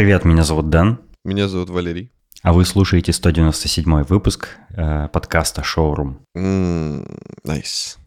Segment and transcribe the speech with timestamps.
[0.00, 0.98] Привет, меня зовут Дэн.
[1.26, 2.10] Меня зовут Валерий.
[2.42, 6.20] А вы слушаете 197 выпуск э, подкаста «Шоурум».
[7.44, 7.98] Nice.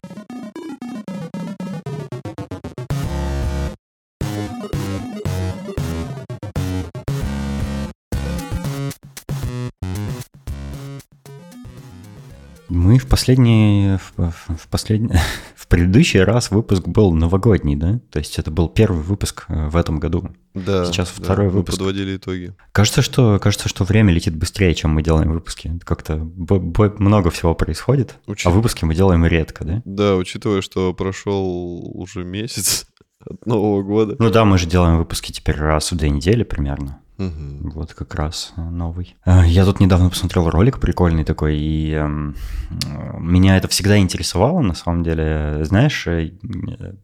[12.94, 15.10] Мы в последний, в, в последний,
[15.56, 17.98] в предыдущий раз выпуск был новогодний, да?
[18.12, 20.30] То есть это был первый выпуск э, в этом году.
[20.54, 20.84] Да.
[20.84, 21.76] Сейчас да, второй мы выпуск.
[21.76, 22.54] подводили итоги.
[22.70, 25.76] Кажется, что кажется, что время летит быстрее, чем мы делаем выпуски.
[25.82, 29.82] Как-то много всего происходит, Учит- а выпуски мы делаем редко, да?
[29.84, 32.86] Да, учитывая, что прошел уже месяц
[33.26, 34.14] от Нового года.
[34.20, 37.00] Ну да, мы же делаем выпуски теперь раз в две недели примерно.
[37.16, 37.70] Мгм.
[37.70, 39.14] Вот как раз э, новый.
[39.24, 42.34] Э, Я тут недавно посмотрел ролик прикольный такой, и эм,
[42.70, 45.60] э, меня это всегда интересовало, на самом деле.
[45.64, 46.08] Знаешь,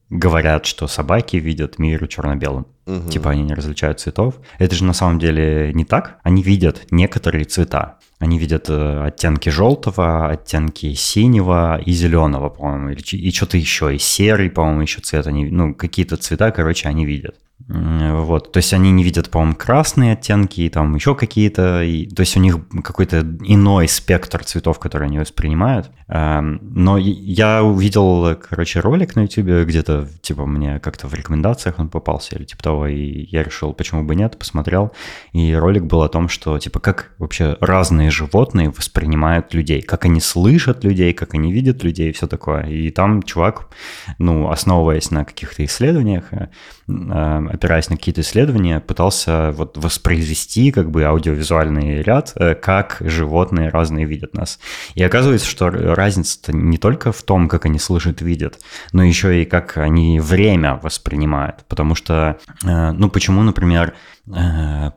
[0.09, 2.67] говорят, что собаки видят мир черно-белым.
[2.87, 3.09] Мгм.
[3.09, 4.35] Типа они не различают цветов.
[4.59, 6.19] Это же на самом деле не так.
[6.25, 7.99] Они видят некоторые цвета.
[8.19, 14.83] Они видят оттенки желтого, оттенки синего и зеленого, по-моему, и что-то еще, и серый, по-моему,
[14.83, 15.27] еще цвет.
[15.27, 17.37] Они, ну, какие-то цвета, короче, они видят.
[17.69, 22.21] Вот, то есть они не видят, по-моему, красные оттенки, и там еще какие-то, и, то
[22.21, 25.91] есть у них какой-то иной спектр цветов, которые они воспринимают.
[26.09, 31.89] Эм, Но я увидел, короче, ролик на YouTube, где-то, типа, мне как-то в рекомендациях он
[31.89, 34.93] попался, или типа того, и я решил, почему бы нет, посмотрел,
[35.33, 40.21] и ролик был о том, что, типа, как вообще разные животные воспринимают людей, как они
[40.21, 42.65] слышат людей, как они видят людей, и все такое.
[42.65, 43.69] И там чувак,
[44.19, 46.49] ну, основываясь на каких-то исследованиях, э,
[47.51, 54.07] опираясь на какие-то исследования, пытался вот воспроизвести как бы аудиовизуальный ряд, э, как животные разные
[54.07, 54.59] видят нас.
[54.95, 58.59] И оказывается, что р- разница не только в том, как они слышат, видят,
[58.93, 61.65] но еще и как они время воспринимают.
[61.69, 63.95] Потому что, э, ну, почему, например,
[64.27, 64.91] э,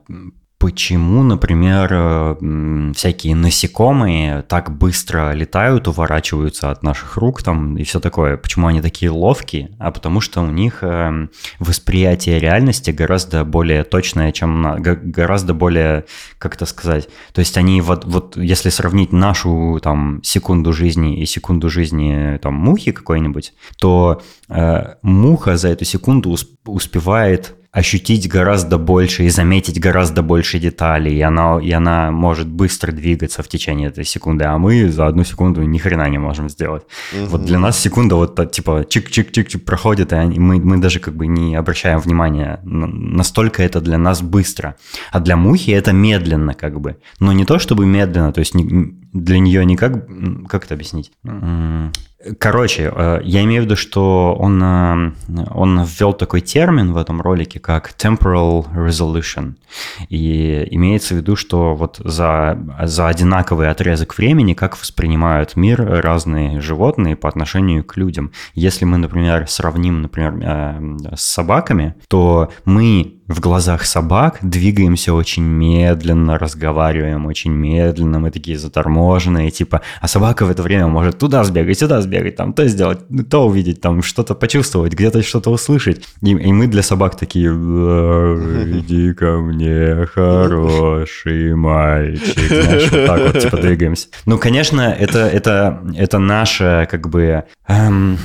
[0.64, 8.00] Почему, например, э, всякие насекомые так быстро летают, уворачиваются от наших рук там и все
[8.00, 8.38] такое?
[8.38, 9.76] Почему они такие ловкие?
[9.78, 16.06] А потому что у них э, восприятие реальности гораздо более точное, чем гораздо более,
[16.38, 17.10] как это сказать?
[17.34, 22.54] То есть они вот, вот если сравнить нашу там секунду жизни и секунду жизни там
[22.54, 29.80] мухи какой-нибудь, то э, муха за эту секунду усп- успевает ощутить гораздо больше и заметить
[29.80, 34.56] гораздо больше деталей, и она, и она может быстро двигаться в течение этой секунды, а
[34.58, 36.84] мы за одну секунду ни хрена не можем сделать.
[37.28, 41.56] Вот для нас секунда вот типа чик-чик-чик-чик проходит, и мы, мы даже как бы не
[41.56, 42.60] обращаем внимания.
[42.62, 44.76] Настолько это для нас быстро.
[45.10, 46.96] А для мухи это медленно как бы.
[47.18, 50.08] Но не то чтобы медленно, то есть для нее не как...
[50.08, 51.10] м, Как это объяснить?
[52.38, 55.12] Короче, э, я имею в виду, что он, э,
[55.54, 59.54] он ввел такой термин в этом ролике, как temporal resolution.
[60.08, 66.60] И имеется в виду, что вот за, за одинаковый отрезок времени, как воспринимают мир разные
[66.60, 68.32] животные по отношению к людям.
[68.54, 75.44] Если мы, например, сравним, например, э, с собаками, то мы в глазах собак двигаемся очень
[75.44, 81.42] медленно, разговариваем очень медленно, мы такие заторможенные, типа, а собака в это время может туда
[81.44, 86.04] сбегать, сюда сбегать, там то сделать, то увидеть, там что-то почувствовать, где-то что-то услышать.
[86.22, 93.20] И, и мы для собак такие, «Э, иди ко мне, хороший мальчик, знаешь, вот так
[93.20, 94.08] вот, типа, двигаемся.
[94.26, 98.18] Ну, конечно, это, это, это наше, как бы, эм,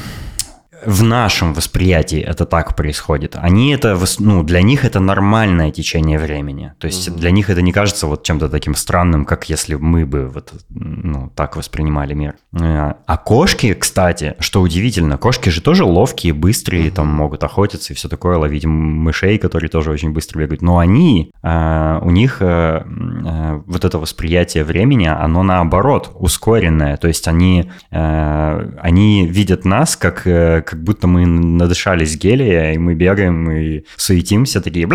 [0.85, 3.35] в нашем восприятии это так происходит.
[3.35, 6.73] Они это, ну, для них это нормальное течение времени.
[6.79, 10.27] То есть для них это не кажется вот чем-то таким странным, как если мы бы
[10.27, 12.35] вот, ну, так воспринимали мир.
[12.53, 17.95] Э, А кошки, кстати, что удивительно, кошки же тоже ловкие, быстрые, там могут охотиться и
[17.95, 20.61] все такое, ловить мышей, которые тоже очень быстро бегают.
[20.61, 26.97] Но они, э, у них э, э, вот это восприятие времени, оно наоборот ускоренное.
[26.97, 32.77] То есть они, э, они видят нас как, э, как будто мы надышались гелия, и
[32.77, 34.85] мы бегаем и суетимся, такие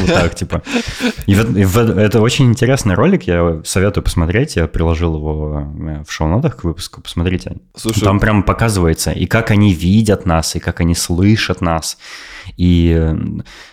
[0.00, 0.62] вот так, типа.
[1.26, 6.56] И, вот- это очень интересный ролик, я советую посмотреть, я приложил его э, в шоу-нотах
[6.56, 7.58] к выпуску, посмотрите.
[7.76, 11.96] Слушай, Там прям показывается, и как они видят нас, и как они слышат нас.
[12.56, 13.16] И э,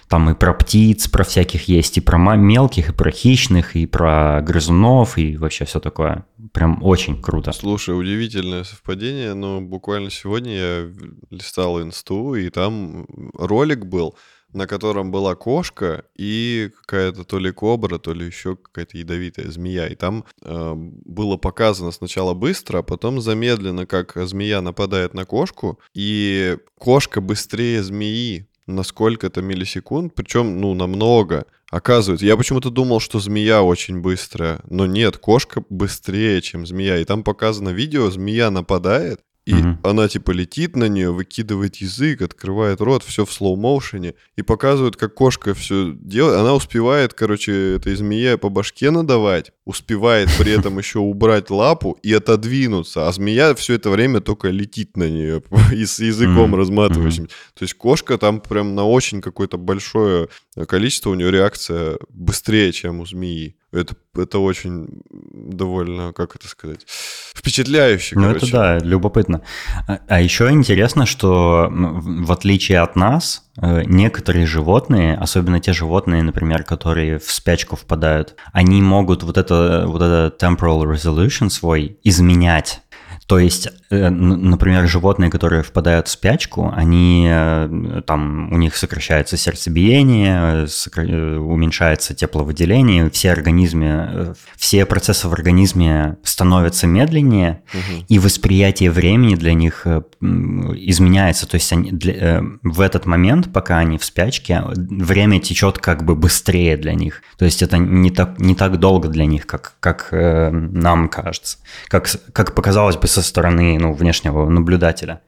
[0.10, 4.42] там и про птиц, про всяких есть, и про мелких, и про хищных, и про
[4.42, 6.26] грызунов, и вообще все такое.
[6.52, 7.52] Прям очень круто.
[7.52, 10.92] Слушай, удивительное совпадение, но буквально сегодня я
[11.30, 14.16] листал инсту, и там ролик был,
[14.52, 19.88] на котором была кошка и какая-то то ли кобра, то ли еще какая-то ядовитая змея.
[19.88, 25.80] И там э, было показано сначала быстро, а потом замедленно, как змея нападает на кошку,
[25.94, 31.46] и кошка быстрее змеи на сколько-то миллисекунд, причем, ну, намного.
[31.70, 36.98] Оказывается, я почему-то думал, что змея очень быстрая, но нет, кошка быстрее, чем змея.
[36.98, 39.78] И там показано видео, змея нападает, и угу.
[39.84, 44.14] она типа летит на нее, выкидывает язык, открывает рот, все в слоу-моушене.
[44.36, 46.38] И показывают, как кошка все делает.
[46.38, 52.14] Она успевает, короче, этой змее по башке надавать, успевает при этом еще убрать лапу и
[52.14, 53.08] отодвинуться.
[53.08, 55.42] А змея все это время только летит на нее
[55.74, 57.28] и с языком разматывающим.
[57.28, 60.30] То есть кошка там прям на очень какое-то большое
[60.68, 63.56] количество, у нее реакция быстрее, чем у змеи.
[63.72, 64.88] Это, это очень
[65.32, 68.18] довольно, как это сказать, впечатляюще.
[68.18, 69.42] Ну, это да, любопытно.
[69.88, 76.24] А, а еще интересно, что в отличие от нас, э, некоторые животные, особенно те животные,
[76.24, 82.82] например, которые в спячку впадают, они могут вот это, вот это temporal resolution свой изменять.
[83.30, 89.38] То есть, э, например, животные, которые впадают в спячку, они э, там у них сокращается
[89.38, 98.04] сердцебиение, э, уменьшается тепловыделение, все организмы, все процессы в организме становятся медленнее, угу.
[98.08, 101.48] и восприятие времени для них изменяется.
[101.48, 106.16] То есть они для, в этот момент, пока они в спячке, время течет как бы
[106.16, 107.22] быстрее для них.
[107.38, 111.60] То есть это не так, не так долго для них, как, как нам кажется.
[111.90, 115.22] Как, как показалось бы со стороны ну, внешнего наблюдателя.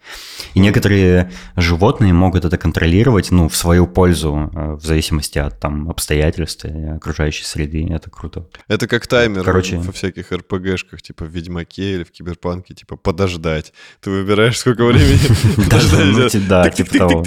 [0.54, 5.90] И некоторые животные могут это контролировать ну, в свою пользу, э, в зависимости от там,
[5.90, 7.88] обстоятельств и окружающей среды.
[7.90, 8.48] Это круто.
[8.68, 9.78] Это как таймер Короче...
[9.78, 13.74] во всяких РПГшках, типа в Ведьмаке или в Киберпанке, типа подождать.
[14.02, 15.20] Ты выбираешь, сколько времени
[15.56, 16.48] подождать.
[16.48, 17.24] Да, типа того.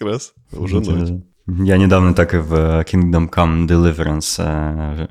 [0.00, 1.22] Раз, уже ночь.
[1.46, 5.08] Я недавно так и в э, Kingdom Come Deliverance э,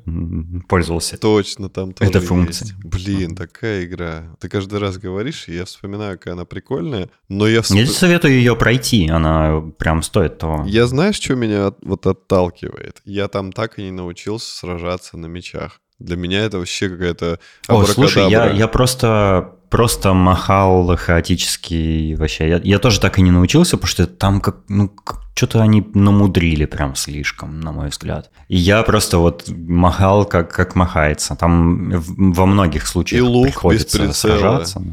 [0.68, 1.18] пользовался.
[1.18, 2.66] Точно, там тоже Это функция.
[2.66, 2.84] Есть.
[2.84, 4.36] Блин, такая игра.
[4.40, 7.62] Ты каждый раз говоришь, и я вспоминаю, какая она прикольная, но я...
[7.62, 7.76] Всп...
[7.76, 10.64] Я советую ее пройти, она прям стоит того.
[10.66, 13.02] Я знаешь, что меня от, вот отталкивает?
[13.06, 15.82] Я там так и не научился сражаться на мечах.
[16.00, 22.48] Для меня это вообще какая-то О, слушай, я, я просто просто махал хаотически вообще.
[22.48, 24.94] Я, я тоже так и не научился, потому что там как, ну,
[25.34, 28.30] что-то они намудрили прям слишком, на мой взгляд.
[28.50, 31.36] И я просто вот махал, как, как махается.
[31.36, 34.84] Там во многих случаях и лук приходится без сражаться.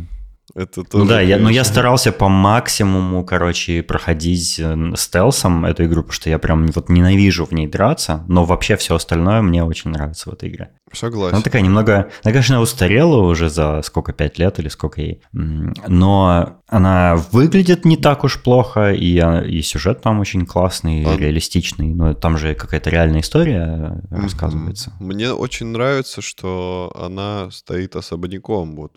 [0.60, 6.02] Это тоже, да, я, но я старался по максимуму, короче, проходить э, стелсом эту игру,
[6.02, 9.90] потому что я прям вот ненавижу в ней драться, но вообще все остальное мне очень
[9.90, 10.72] нравится в этой игре.
[10.92, 11.36] Согласен.
[11.36, 16.60] Она такая немного, она, конечно, устарела уже за сколько, пять лет или сколько ей, но
[16.66, 19.18] она выглядит не так уж плохо, и,
[19.48, 21.16] и сюжет там очень классный, а...
[21.16, 24.92] реалистичный, но там же какая-то реальная история рассказывается.
[25.00, 28.92] Мне очень нравится, что она стоит особняком, вот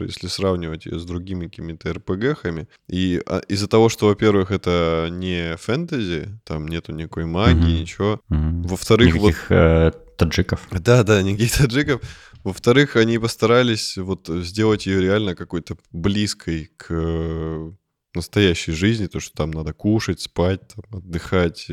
[0.00, 5.56] если сравнивать ее с другими какими-то РПГхами, и а, из-за того, что, во-первых, это не
[5.56, 7.80] фэнтези, там нету никакой магии, mm-hmm.
[7.80, 8.68] ничего, mm-hmm.
[8.68, 9.56] во-вторых, Никаких, вот...
[9.56, 10.68] Э, таджиков.
[10.70, 12.00] Да, да, никаких таджиков.
[12.44, 17.72] Во-вторых, они постарались вот сделать ее реально какой-то близкой к
[18.14, 21.66] настоящей жизни, то, что там надо кушать, спать, там, отдыхать.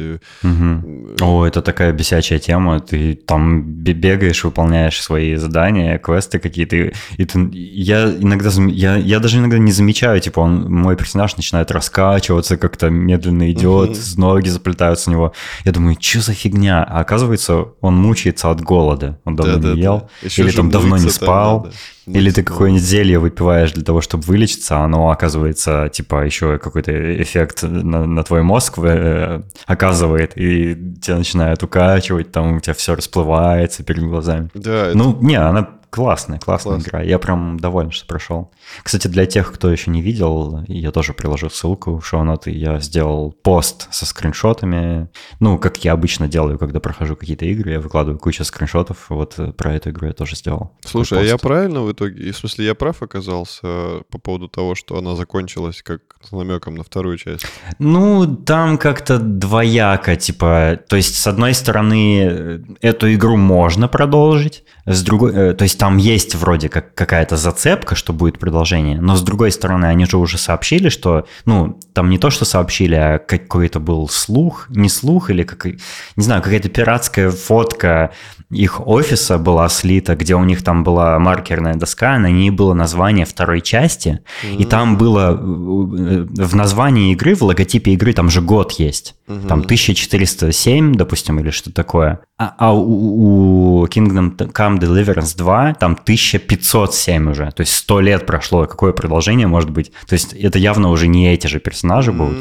[0.43, 1.15] Угу.
[1.21, 2.79] О, это такая бесячая тема.
[2.79, 6.75] Ты там бегаешь, выполняешь свои задания, квесты какие-то.
[7.17, 11.71] И ты, я иногда, я, я даже иногда не замечаю, типа, он, мой персонаж начинает
[11.71, 13.99] раскачиваться, как-то медленно идет, угу.
[14.17, 15.33] ноги заплетаются у него.
[15.65, 16.83] Я думаю, что за фигня?
[16.83, 19.19] А оказывается, он мучается от голода.
[19.25, 19.97] Он давно да, не да, ел.
[19.99, 20.25] Да.
[20.25, 21.63] Еще или там давно не спал.
[21.63, 21.77] Там, да.
[22.13, 27.21] Или ты какое-нибудь зелье выпиваешь для того, чтобы вылечиться, а оно оказывается, типа, еще какой-то
[27.21, 32.95] эффект на, на твой мозг э, оказывает, и тебя начинает укачивать, там у тебя все
[32.95, 34.49] расплывается перед глазами.
[34.53, 34.91] Да.
[34.93, 35.25] Ну, это...
[35.25, 36.87] не, она Классная, классная Класс.
[36.87, 37.01] игра.
[37.01, 38.51] Я прям доволен, что прошел.
[38.83, 42.51] Кстати, для тех, кто еще не видел, я тоже приложу ссылку в шоу-ноты.
[42.51, 45.09] Я сделал пост со скриншотами.
[45.39, 49.09] Ну, как я обычно делаю, когда прохожу какие-то игры, я выкладываю кучу скриншотов.
[49.09, 50.73] Вот про эту игру я тоже сделал.
[50.85, 54.97] Слушай, а я правильно в итоге, в смысле, я прав оказался по поводу того, что
[54.97, 57.45] она закончилась как с намеком на вторую часть?
[57.79, 65.01] Ну, там как-то двояко, типа, то есть, с одной стороны, эту игру можно продолжить, с
[65.03, 69.21] другой, э, то есть там есть вроде как какая-то зацепка, что будет продолжение, но с
[69.21, 73.79] другой стороны, они же уже сообщили, что, ну, там не то, что сообщили, а какой-то
[73.79, 78.11] был слух, не слух или как, не знаю, какая-то пиратская фотка
[78.51, 83.25] их офиса была слита, где у них там была маркерная доска, на ней было название
[83.25, 84.57] второй части, mm-hmm.
[84.57, 89.47] и там было э, в названии игры, в логотипе игры, там же год есть, mm-hmm.
[89.47, 95.91] там 1407, допустим, или что такое, а, а у, у Kingdom Come Deliverance 2 там
[95.93, 99.91] 1507 уже, то есть 100 лет прошло, какое продолжение может быть?
[100.07, 102.37] То есть это явно уже не эти же персонажи будут.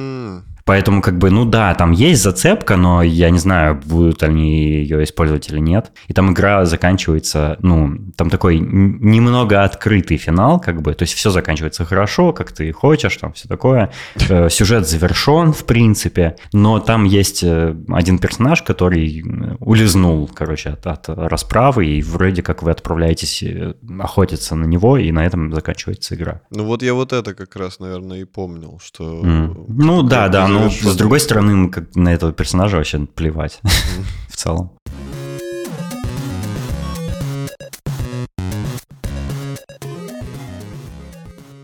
[0.69, 5.03] Поэтому, как бы, ну да, там есть зацепка, но я не знаю, будут они ее
[5.03, 5.93] использовать или нет.
[6.09, 11.31] И там игра заканчивается, ну, там такой немного открытый финал, как бы, то есть все
[11.31, 13.91] заканчивается хорошо, как ты хочешь, там все такое.
[14.31, 19.25] Э, сюжет завершен, в принципе, но там есть э, один персонаж, который
[19.61, 25.11] улизнул, короче, от, от расправы, и вроде как вы отправляетесь э, охотиться на него, и
[25.13, 26.43] на этом заканчивается игра.
[26.51, 29.23] Ну вот я вот это как раз, наверное, и помнил, что...
[29.25, 29.65] Mm.
[29.69, 33.61] Ну да, да, но с другой стороны, как на этого персонажа вообще плевать
[34.29, 34.73] в целом.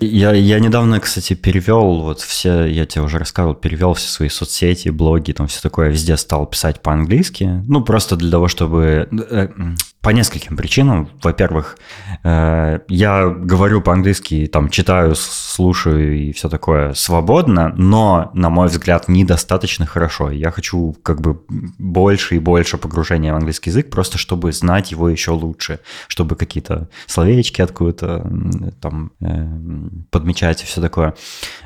[0.00, 4.90] Я, я недавно, кстати, перевел вот все, я тебе уже рассказывал, перевел все свои соцсети,
[4.90, 7.62] блоги, там все такое, везде стал писать по-английски.
[7.66, 9.08] Ну, просто для того, чтобы...
[10.04, 11.08] По нескольким причинам.
[11.22, 11.78] Во-первых,
[12.24, 19.08] э, я говорю по-английски, там, читаю, слушаю и все такое свободно, но, на мой взгляд,
[19.08, 20.30] недостаточно хорошо.
[20.30, 21.40] Я хочу как бы
[21.78, 26.90] больше и больше погружения в английский язык, просто чтобы знать его еще лучше, чтобы какие-то
[27.06, 28.30] словечки откуда-то
[28.82, 29.48] там э,
[30.10, 31.14] подмечать и все такое.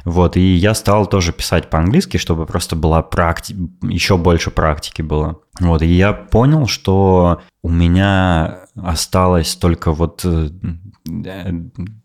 [0.04, 5.40] Вот, и я стал тоже писать по-английски, чтобы просто была практика, еще больше практики было.
[5.60, 10.50] Вот, и я понял, что у меня осталось только вот э,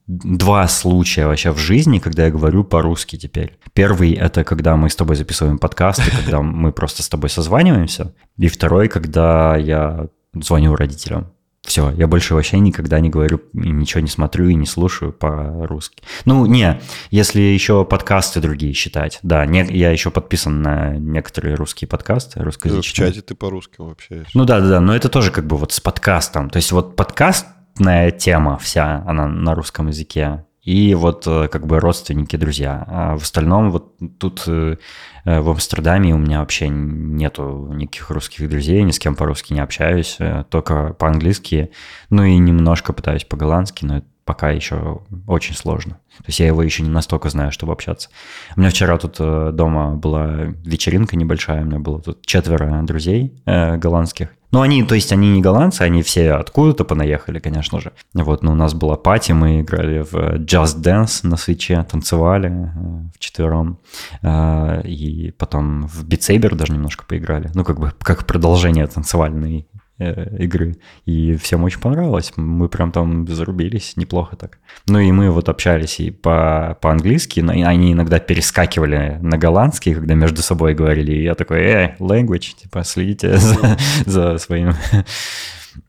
[0.07, 3.57] два случая вообще в жизни, когда я говорю по-русски теперь.
[3.73, 8.13] Первый— это когда мы с тобой записываем подкасты, когда мы просто с тобой созваниваемся.
[8.37, 11.32] И второй, когда я звоню родителям.
[11.65, 16.03] Все, я больше вообще никогда не говорю, ничего не смотрю и не слушаю по-русски.
[16.25, 19.19] Ну, не, если еще подкасты другие считать.
[19.23, 23.07] Да, не, я еще подписан на некоторые русские подкасты, русскоязычные.
[23.07, 24.25] В чате ты по-русски вообще.
[24.33, 26.49] Ну да, да, да, но это тоже как бы вот с подкастом.
[26.49, 31.79] То есть вот подкастная тема вся, она на русском языке и вот э, как бы
[31.79, 32.85] родственники, друзья.
[32.87, 34.77] А в остальном вот тут э,
[35.25, 39.59] э, в Амстердаме у меня вообще нету никаких русских друзей, ни с кем по-русски не
[39.59, 40.17] общаюсь,
[40.49, 41.71] только по-английски,
[42.09, 45.93] ну и немножко пытаюсь по-голландски, но это пока еще очень сложно.
[46.17, 48.09] То есть я его еще не настолько знаю, чтобы общаться.
[48.55, 49.17] У меня вчера тут
[49.55, 54.93] дома была вечеринка небольшая, у меня было тут четверо друзей э, голландских, ну, они, то
[54.93, 57.91] есть, они не голландцы, они все откуда-то понаехали, конечно же.
[58.13, 63.09] Вот, но у нас была пати, мы играли в Just Dance на свече, танцевали э,
[63.15, 63.79] вчетвером.
[64.21, 67.49] Э, и потом в Beat Saber даже немножко поиграли.
[67.55, 70.77] Ну, как бы, как продолжение танцевальной Э, игры.
[71.05, 72.33] И всем очень понравилось.
[72.35, 74.59] Мы прям там зарубились неплохо так.
[74.87, 80.15] Ну и мы вот общались и по, по-английски, но они иногда перескакивали на голландский, когда
[80.15, 81.11] между собой говорили.
[81.13, 84.73] И я такой, эй, language, типа, следите за, за своим,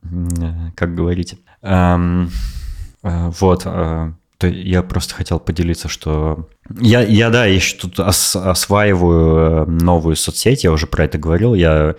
[0.77, 1.39] как говорите.
[1.63, 2.31] Эм,
[3.03, 3.67] э, вот,
[4.47, 6.49] э, то я просто хотел поделиться, что
[6.81, 11.55] я, я да, еще тут ос, осваиваю э, новую соцсеть, я уже про это говорил,
[11.55, 11.95] я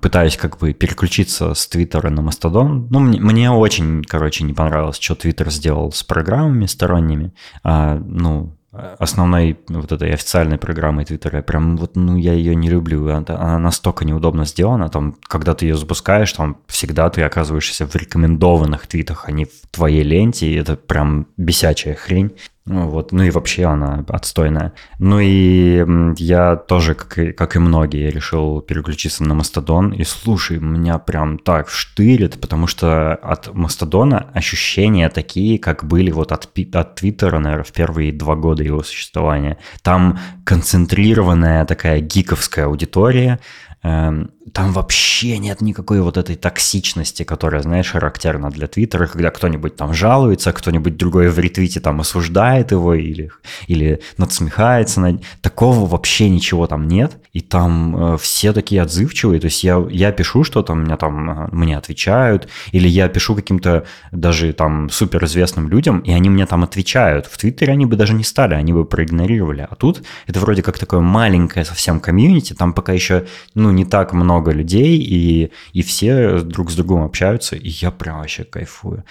[0.00, 2.88] пытаюсь как бы переключиться с Твиттера на Мастодон.
[2.90, 7.32] Ну, мне, мне очень, короче, не понравилось, что Твиттер сделал с программами сторонними.
[7.62, 13.08] А, ну, основной вот этой официальной программой Твиттера, прям вот, ну, я ее не люблю,
[13.08, 17.94] она, она настолько неудобно сделана, там, когда ты ее запускаешь, там, всегда ты оказываешься в
[17.96, 22.32] рекомендованных твитах, а не в твоей ленте, и это прям бесячая хрень.
[22.70, 24.72] Ну вот, ну и вообще она отстойная.
[25.00, 25.84] Ну и
[26.18, 29.90] я тоже, как и, как и многие, решил переключиться на Мастодон.
[29.90, 36.30] И слушай, меня прям так штырит, потому что от Мастодона ощущения такие, как были вот
[36.30, 39.58] от, от Твиттера, наверное, в первые два года его существования.
[39.82, 43.40] Там концентрированная такая гиковская аудитория,
[43.82, 49.76] эм, там вообще нет никакой вот этой токсичности, которая, знаешь, характерна для Твиттера, когда кто-нибудь
[49.76, 53.30] там жалуется, кто-нибудь другой в ретвите там осуждает его или,
[53.66, 55.00] или надсмехается.
[55.00, 55.22] Над...
[55.40, 60.10] Такого вообще ничего там нет, и там э, все такие отзывчивые, то есть я, я
[60.10, 66.00] пишу что-то, меня там, э, мне отвечают, или я пишу каким-то даже там суперизвестным людям,
[66.00, 67.26] и они мне там отвечают.
[67.26, 69.66] В Твиттере они бы даже не стали, они бы проигнорировали.
[69.70, 74.12] А тут это вроде как такое маленькое совсем комьюнити, там пока еще, ну, не так
[74.12, 79.04] много много людей, и, и все друг с другом общаются, и я прям вообще кайфую.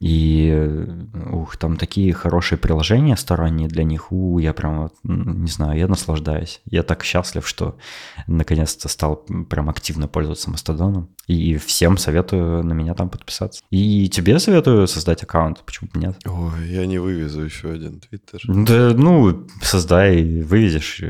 [0.00, 0.86] И,
[1.30, 6.62] ух, там такие хорошие приложения сторонние для них, у, я прям, не знаю, я наслаждаюсь.
[6.64, 7.76] Я так счастлив, что
[8.26, 9.16] наконец-то стал
[9.50, 11.10] прям активно пользоваться Мастодоном.
[11.30, 13.62] И всем советую на меня там подписаться.
[13.70, 16.16] И тебе советую создать аккаунт, почему бы нет?
[16.26, 18.40] Ой, я не вывезу еще один твиттер.
[18.48, 21.00] Да, ну, создай, вывезешь,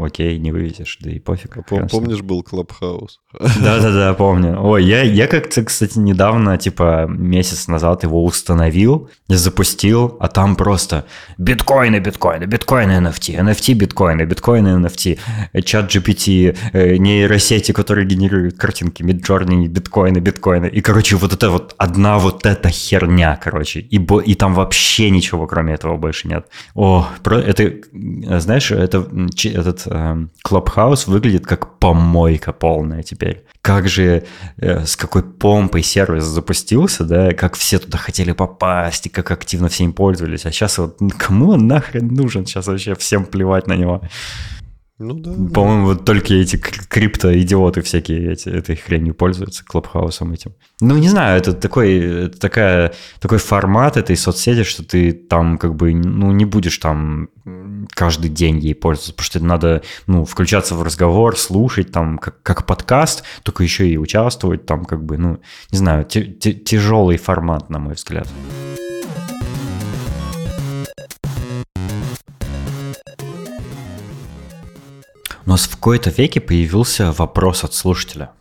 [0.00, 1.56] окей, не вывезешь, да и пофиг.
[1.56, 3.18] А помнишь, был Клабхаус?
[3.32, 4.62] Да-да-да, помню.
[4.62, 11.04] Ой, я, я как-то, кстати, недавно, типа месяц назад его установил, запустил, а там просто
[11.36, 19.02] биткоины, биткоины, биткоины NFT, NFT биткоины, биткоины NFT, чат GPT, э, нейросети, которые генерируют картинки,
[19.02, 20.66] миджорни, биткоины, биткоины.
[20.66, 23.80] И, короче, вот это вот одна вот эта херня, короче.
[23.80, 26.46] И, бо, и там вообще ничего, кроме этого, больше нет.
[26.74, 27.72] О, про, это,
[28.40, 29.06] знаешь, это,
[29.44, 33.44] этот э, Clubhouse выглядит как помойка полная теперь.
[33.62, 34.24] Как же,
[34.58, 39.68] э, с какой помпой сервис запустился, да, как все туда хотели попасть, и как активно
[39.68, 40.46] все им пользовались.
[40.46, 42.46] А сейчас вот кому он нахрен нужен?
[42.46, 44.02] Сейчас вообще всем плевать на него.
[44.98, 45.32] Ну да.
[45.52, 50.54] По-моему, вот только эти крипто-идиоты всякие эти, этой хренью пользуются, клабхаусом этим.
[50.80, 55.74] Ну, не знаю, это такой, это такая, такой формат этой соцсети, что ты там как
[55.74, 57.28] бы, ну, не будешь там
[57.90, 62.64] каждый день ей пользоваться, потому что надо, ну, включаться в разговор, слушать там как, как
[62.64, 65.40] подкаст, только еще и участвовать там как бы, ну,
[65.72, 68.28] не знаю, тяжелый формат, на мой взгляд.
[75.46, 78.32] У нас в какой-то веке появился вопрос от слушателя.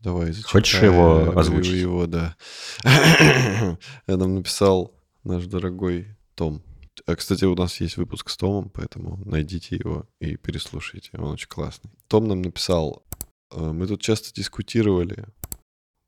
[0.00, 0.52] Давай, зачитай.
[0.52, 1.74] Хочешь его озвучить?
[1.74, 2.36] Его, да.
[2.84, 6.62] Я нам написал наш дорогой Том.
[7.04, 11.10] А, кстати, у нас есть выпуск с Томом, поэтому найдите его и переслушайте.
[11.14, 11.90] Он очень классный.
[12.06, 13.04] Том нам написал,
[13.52, 15.26] «Э, мы тут часто дискутировали,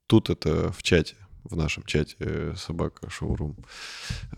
[0.07, 3.57] тут это в чате, в нашем чате э, собака шоурум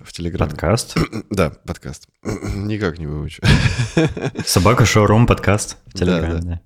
[0.01, 0.51] в Телеграме.
[0.51, 0.97] Подкаст?
[1.31, 2.09] да, подкаст.
[2.23, 3.43] Никак не выучу.
[4.45, 6.41] собака шоурум подкаст в Телеграме, да.
[6.41, 6.61] да.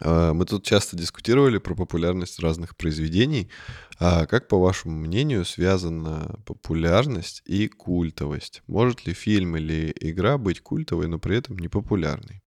[0.00, 3.50] А, мы тут часто дискутировали про популярность разных произведений.
[3.98, 8.62] А как, по вашему мнению, связана популярность и культовость?
[8.66, 12.42] Может ли фильм или игра быть культовой, но при этом не популярной?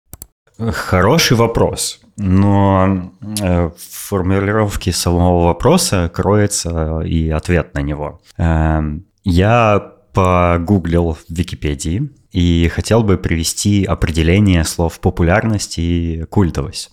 [0.72, 8.20] Хороший вопрос, но э, в формулировке самого вопроса кроется и ответ на него.
[8.36, 16.90] Эм, я погуглил в Википедии и хотел бы привести определение слов популярность и культовость.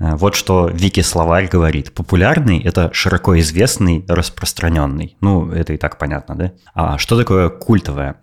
[0.00, 1.92] Э, вот что Вики-словарь говорит.
[1.92, 5.16] Популярный– это широко известный, распространенный.
[5.20, 6.52] Ну, это и так понятно, да?
[6.74, 8.16] А что такое культовое?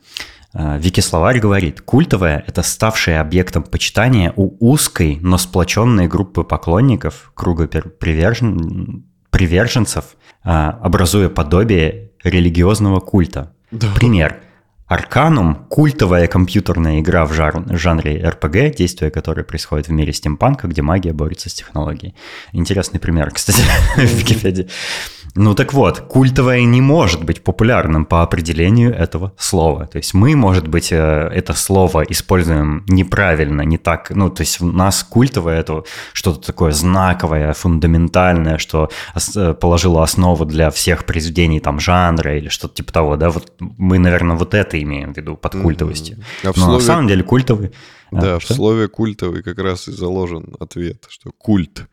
[0.55, 7.67] Э, Вики-словарь говорит, культовое– это ставшее объектом почитания у узкой, но сплоченной группы поклонников, круга
[7.67, 9.03] привержен...
[9.29, 13.53] приверженцев, э, образуя подобие религиозного культа.
[13.71, 13.87] Да.
[13.95, 14.39] Пример.
[14.87, 21.11] Арканум– культовая компьютерная игра в жанре RPG, действие которой происходит в мире стимпанка, где магия
[21.11, 22.15] борется с технологией.
[22.53, 23.61] Интересный пример, кстати,
[23.97, 24.69] в Википедии.
[25.37, 29.85] Ну так вот, культовое не может быть популярным по определению этого слова.
[29.85, 34.11] То есть мы, может быть, э, это слово используем неправильно, не так.
[34.11, 38.89] Ну, то есть у нас культовое это что-то такое знаковое, фундаментальное, что
[39.35, 43.17] э, положило основу для всех произведений там жанра или что-то типа того.
[43.17, 46.15] Да, вот мы, наверное, вот это имеем в виду под культовостью.
[46.15, 46.23] Mm-hmm.
[46.43, 46.73] А Но слове...
[46.73, 47.73] на самом деле культовый.
[48.11, 48.53] Да, а, в что?
[48.53, 51.87] слове культовый как раз и заложен ответ, что культ.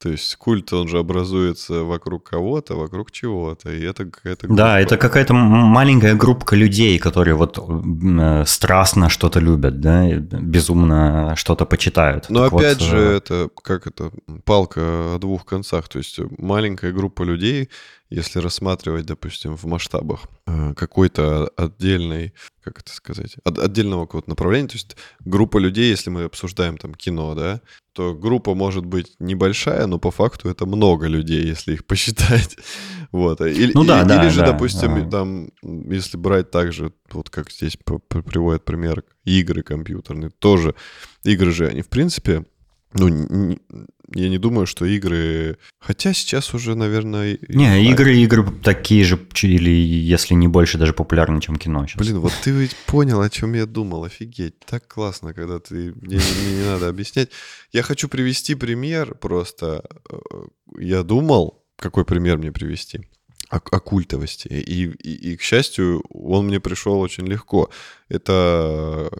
[0.00, 4.62] То есть культ, он же образуется вокруг кого-то, вокруг чего-то, и это какая-то группа.
[4.62, 11.64] Да, это какая-то маленькая группа людей, которые вот э, страстно что-то любят, да, безумно что-то
[11.64, 12.30] почитают.
[12.30, 13.16] Но так опять вот, же, э...
[13.16, 14.12] это как это,
[14.44, 17.68] палка о двух концах, то есть маленькая группа людей,
[18.10, 24.68] если рассматривать, допустим, в масштабах э, какой-то отдельной, как это сказать, от, отдельного какого-то направления,
[24.68, 27.60] то есть группа людей, если мы обсуждаем там кино, да,
[27.92, 32.56] то группа может быть небольшая, но по факту это много людей, если их посчитать.
[33.12, 33.40] Вот.
[33.40, 35.10] Или, ну, да, или, да, или же, да, допустим, да.
[35.10, 40.74] там, если брать также, вот как здесь приводит пример, игры компьютерные, тоже
[41.24, 42.46] игры же, они в принципе
[42.92, 43.58] ну,
[44.14, 45.58] я не думаю, что игры...
[45.78, 47.38] Хотя сейчас уже, наверное...
[47.48, 52.00] Не, игры, игры такие же, или если не больше, даже популярны, чем кино сейчас.
[52.00, 54.04] Блин, вот ты ведь понял, о чем я думал.
[54.04, 54.58] Офигеть.
[54.60, 55.92] Так классно, когда ты...
[55.94, 57.30] Мне, мне не надо объяснять.
[57.72, 59.84] Я хочу привести пример просто.
[60.10, 60.16] Э,
[60.78, 63.00] я думал, какой пример мне привести
[63.50, 64.48] о, о культовости.
[64.48, 67.70] И, и, и, к счастью, он мне пришел очень легко.
[68.08, 69.10] Это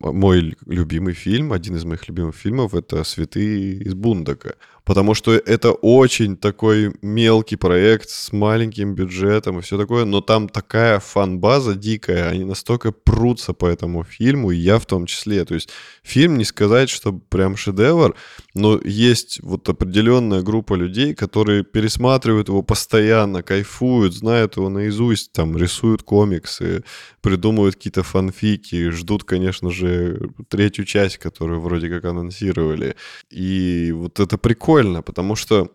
[0.00, 4.54] мой любимый фильм, один из моих любимых фильмов, это «Святые из Бундака».
[4.84, 10.48] Потому что это очень такой мелкий проект с маленьким бюджетом и все такое, но там
[10.48, 15.44] такая фан-база дикая, они настолько прутся по этому фильму, и я в том числе.
[15.44, 15.68] То есть
[16.02, 18.16] фильм не сказать, что прям шедевр,
[18.54, 25.56] но есть вот определенная группа людей, которые пересматривают его постоянно, кайфуют, знают его наизусть, там
[25.56, 26.82] рисуют комиксы,
[27.20, 32.96] придумывают какие-то фанфики, ждут, конечно же, третью часть, которую вроде как анонсировали.
[33.30, 35.70] И вот это прикольно, потому что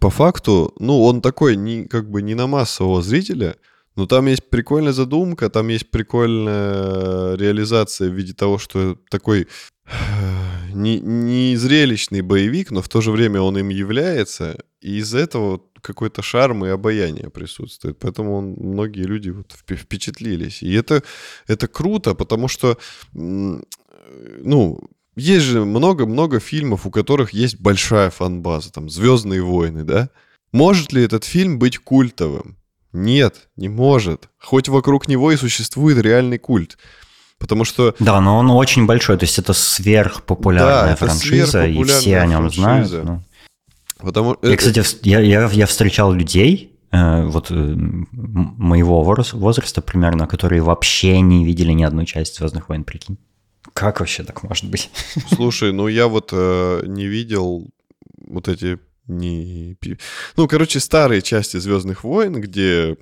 [0.00, 3.56] по факту, ну, он такой, не, как бы не на массового зрителя,
[3.98, 9.48] но там есть прикольная задумка, там есть прикольная реализация в виде того, что такой
[10.72, 15.62] не, не зрелищный боевик, но в то же время он им является, и из-за этого
[15.80, 17.98] какой-то шарм и обаяние присутствует.
[17.98, 20.62] Поэтому он, многие люди вот впечатлились.
[20.62, 21.02] И это,
[21.48, 22.78] это круто, потому что,
[23.12, 24.80] ну,
[25.16, 30.10] есть же много-много фильмов, у которых есть большая фан-база, там «Звездные войны», да?
[30.52, 32.58] Может ли этот фильм быть культовым?
[32.92, 34.28] Нет, не может.
[34.38, 36.78] Хоть вокруг него и существует реальный культ.
[37.38, 37.94] Потому что...
[38.00, 42.26] Да, но он очень большой, то есть это сверхпопулярная да, это франшиза, и все о
[42.26, 42.62] нем франшиза.
[42.62, 43.04] знают.
[43.04, 43.22] Ну.
[43.98, 44.36] Потому...
[44.42, 47.54] Я, кстати, я, я, я встречал людей, э, вот э,
[48.12, 53.18] моего возраста примерно, которые вообще не видели ни одну часть «Звездных войн», прикинь.
[53.72, 54.90] Как вообще так может быть?
[55.34, 57.68] Слушай, ну я вот э, не видел
[58.26, 59.76] вот эти не...
[60.36, 62.96] Ну, короче, старые части Звездных войн, где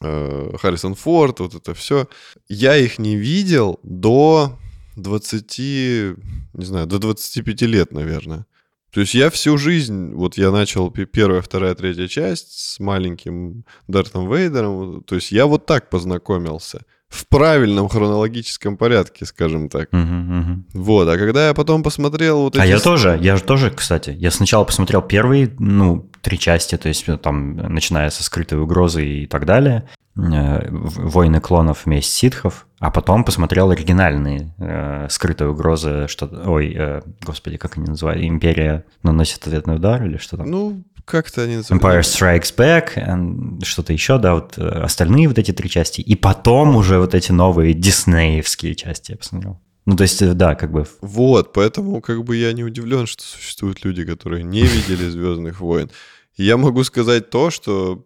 [0.00, 2.08] э, Харрисон Форд, вот это все.
[2.48, 4.58] Я их не видел до
[4.96, 8.46] 20, не знаю, до 25 лет, наверное.
[8.92, 14.32] То есть я всю жизнь, вот я начал первая, вторая, третья часть с маленьким Дартом
[14.32, 16.82] Вейдером, то есть я вот так познакомился
[17.16, 19.88] в правильном хронологическом порядке, скажем так.
[19.92, 20.62] Угу, угу.
[20.74, 22.66] Вот, а когда я потом посмотрел вот а эти...
[22.72, 26.88] А я тоже, я же тоже, кстати, я сначала посмотрел первые, ну, три части, то
[26.88, 31.86] есть э, там, начиная со скрытой угрозы и так далее, э, «Войны клонов.
[31.86, 37.86] Месть ситхов», а потом посмотрел оригинальные э, «Скрытая угроза», что ой, э, господи, как они
[37.86, 40.50] называют, «Империя наносит ответный удар» или что там?
[40.50, 45.70] Ну, как-то они Empire Strikes Back, что-то еще, да, вот э, остальные вот эти три
[45.70, 46.00] части.
[46.00, 49.60] И потом уже вот эти новые диснеевские части я посмотрел.
[49.86, 50.84] Ну, то есть, э, да, как бы...
[51.00, 55.90] Вот, поэтому как бы я не удивлен, что существуют люди, которые не видели «Звездных войн».
[56.36, 58.04] я могу сказать то, что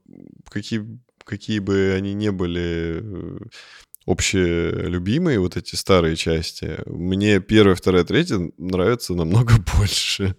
[0.50, 0.86] какие,
[1.24, 3.38] какие бы они не были э,
[4.06, 10.36] общелюбимые, вот эти старые части, мне первая, вторая, третья нравятся намного больше.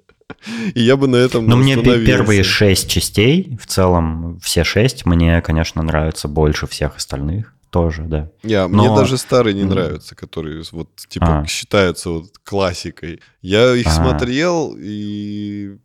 [0.73, 5.41] И я бы на этом Но мне первые шесть частей, в целом все шесть, мне,
[5.41, 8.29] конечно, нравятся больше всех остальных тоже, да.
[8.43, 8.83] Я, Но...
[8.83, 11.45] Мне даже старые не нравятся, которые вот типа а.
[11.47, 13.21] считаются вот классикой.
[13.41, 13.91] Я их а.
[13.91, 15.77] смотрел и...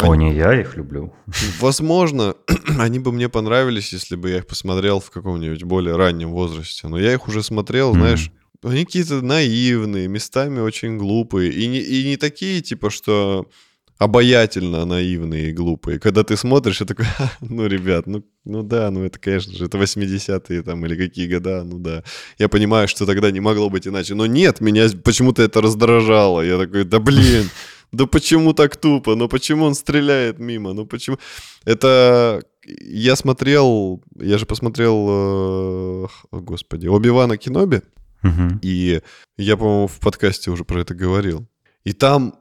[0.00, 1.12] О, не, я их люблю.
[1.60, 2.34] Возможно,
[2.78, 6.88] они бы мне понравились, если бы я их посмотрел в каком-нибудь более раннем возрасте.
[6.88, 7.98] Но я их уже смотрел, mm.
[7.98, 11.52] знаешь, они какие-то наивные, местами очень глупые.
[11.52, 13.48] И не, и не такие, типа, что
[13.98, 15.98] обаятельно наивные и глупые.
[15.98, 17.06] Когда ты смотришь, и такой,
[17.40, 21.64] ну, ребят, ну, ну да, ну это, конечно же, это 80-е там или какие года,
[21.64, 22.02] ну да.
[22.38, 24.14] Я понимаю, что тогда не могло быть иначе.
[24.14, 26.40] Но нет, меня почему-то это раздражало.
[26.42, 27.48] Я такой, да блин,
[27.92, 29.14] да почему так тупо?
[29.14, 30.72] Ну почему он стреляет мимо?
[30.72, 31.18] Ну почему?
[31.64, 37.82] Это я смотрел, я же посмотрел, э, о, господи, Оби-Вана Кеноби,
[38.22, 38.58] угу.
[38.62, 39.00] и
[39.36, 41.46] я, по-моему, в подкасте уже про это говорил.
[41.84, 42.34] И там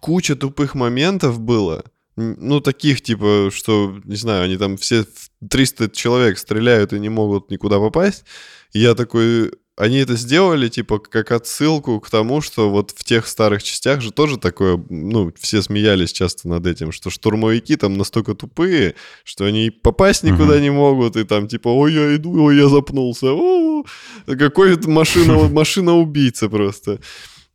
[0.00, 1.84] куча тупых моментов было.
[2.16, 5.04] Ну, таких, типа, что, не знаю, они там все
[5.48, 8.24] 300 человек стреляют и не могут никуда попасть.
[8.72, 13.28] И я такой, они это сделали, типа, как отсылку к тому, что вот в тех
[13.28, 18.34] старых частях же тоже такое, ну, все смеялись часто над этим, что штурмовики там настолько
[18.34, 20.62] тупые, что они попасть никуда uh-huh.
[20.62, 23.84] не могут, и там, типа, ой, я иду, ой, я запнулся, о,
[24.26, 26.98] какой машина, машина-убийца просто.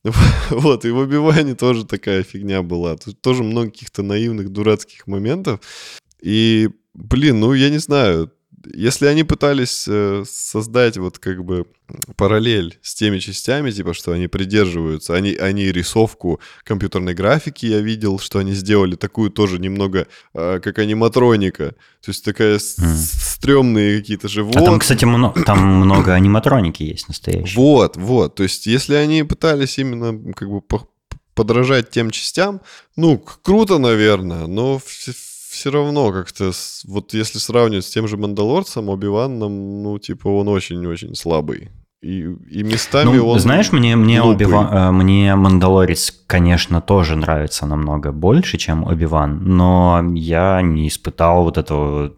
[0.50, 2.96] Вот, и в Оби тоже такая фигня была.
[2.98, 5.60] Тут тоже много каких-то наивных, дурацких моментов.
[6.22, 8.32] И, блин, ну, я не знаю,
[8.66, 11.66] если они пытались э, создать вот как бы
[12.16, 18.20] параллель с теми частями, типа, что они придерживаются, они, они рисовку компьютерной графики, я видел,
[18.20, 22.96] что они сделали такую тоже немного, э, как аниматроника, то есть такая mm.
[22.96, 24.64] стрёмные какие-то животные.
[24.64, 27.56] А там, кстати, много, там много аниматроники есть настоящие.
[27.56, 30.62] Вот, вот, то есть если они пытались именно как бы
[31.36, 32.62] подражать тем частям,
[32.96, 34.80] ну, круто, наверное, но
[35.54, 36.52] все равно как-то,
[36.86, 41.70] вот если сравнивать с тем же Мандалорцем, Оби-Ван нам, ну, типа, он очень-очень слабый.
[42.02, 47.66] И, и местами ну, он Знаешь, мне, мне, Оби-Ван, э, мне Мандалорец, конечно, тоже нравится
[47.66, 52.14] намного больше, чем Оби-Ван, но я не испытал вот этого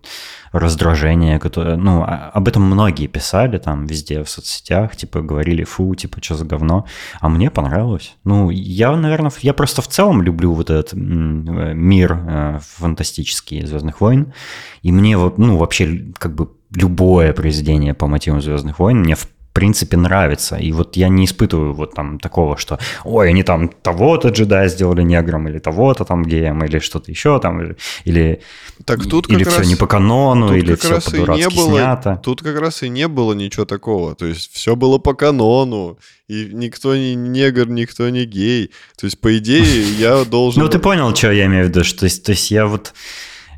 [0.59, 5.95] раздражение, которое, ну, а, об этом многие писали там везде в соцсетях, типа говорили, фу,
[5.95, 6.85] типа, что за говно,
[7.19, 8.15] а мне понравилось.
[8.23, 14.33] Ну, я, наверное, я просто в целом люблю вот этот мир э, фантастический Звездных войн,
[14.81, 19.27] и мне вот, ну, вообще, как бы любое произведение по мотивам Звездных войн мне в
[19.55, 20.57] принципе нравится.
[20.57, 25.01] И вот я не испытываю вот там такого, что ой, они там того-то джедая сделали
[25.01, 28.41] негром, или того-то там геем, или что-то еще там, или,
[28.83, 31.71] так тут или все раз, не по канону, тут или как все по-дурацки не было,
[31.71, 32.19] снято.
[32.21, 34.13] Тут как раз и не было ничего такого.
[34.13, 38.71] То есть все было по канону, и никто не негр, никто не гей.
[38.99, 40.63] То есть, по идее, я должен...
[40.63, 42.93] Ну, ты понял, что я имею в виду, что то есть, то есть я вот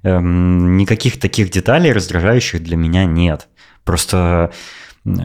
[0.03, 3.47] эм, никаких таких деталей раздражающих для меня нет.
[3.83, 4.51] Просто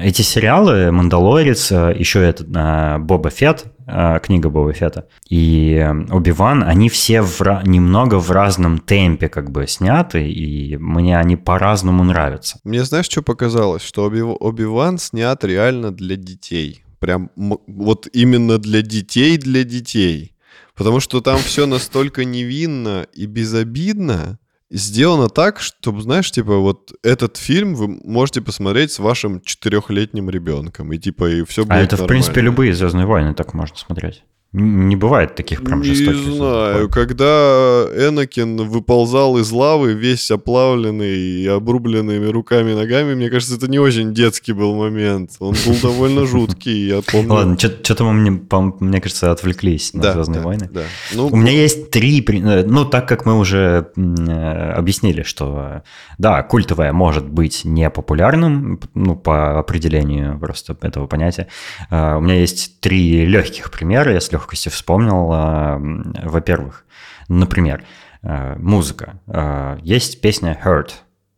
[0.01, 6.63] эти сериалы «Мандалорец», э, еще это э, «Боба Фетт», э, книга Боба Фетта, и «Оби-Ван»,
[6.63, 12.59] они все в, немного в разном темпе как бы сняты, и мне они по-разному нравятся.
[12.65, 13.83] Мне знаешь, что показалось?
[13.83, 16.85] Что Оби- Оби-Ван снят реально для детей.
[16.99, 20.35] Прям вот именно для детей, для детей.
[20.75, 24.39] Потому что там все настолько невинно и безобидно,
[24.73, 30.93] сделано так, чтобы, знаешь, типа, вот этот фильм вы можете посмотреть с вашим четырехлетним ребенком,
[30.93, 32.05] и типа, и все будет А это, нормально.
[32.05, 34.25] в принципе, любые Звездные войны так можно смотреть.
[34.53, 36.35] Не бывает таких прям Не жестоких.
[36.35, 43.57] знаю, когда Энакин выползал из лавы, весь оплавленный и обрубленными руками и ногами, мне кажется,
[43.57, 45.31] это не очень детский был момент.
[45.39, 47.33] Он был довольно жуткий, я помню.
[47.33, 48.43] Ладно, что-то мы,
[48.81, 50.69] мне, кажется, отвлеклись на Звездные войны.
[51.15, 55.81] Ну, У меня есть три, э, ну, так как мы уже э, объяснили, что, э,
[56.19, 61.49] да, культовое может быть непопулярным, ну, по определению просто этого понятия.
[61.91, 65.33] У меня есть три легких примера, я с легкостью вспомнил.
[65.33, 66.85] М, Во-первых,
[67.29, 67.85] например,
[68.23, 69.21] э, музыка.
[69.29, 70.91] Э, Есть песня «Hurt»,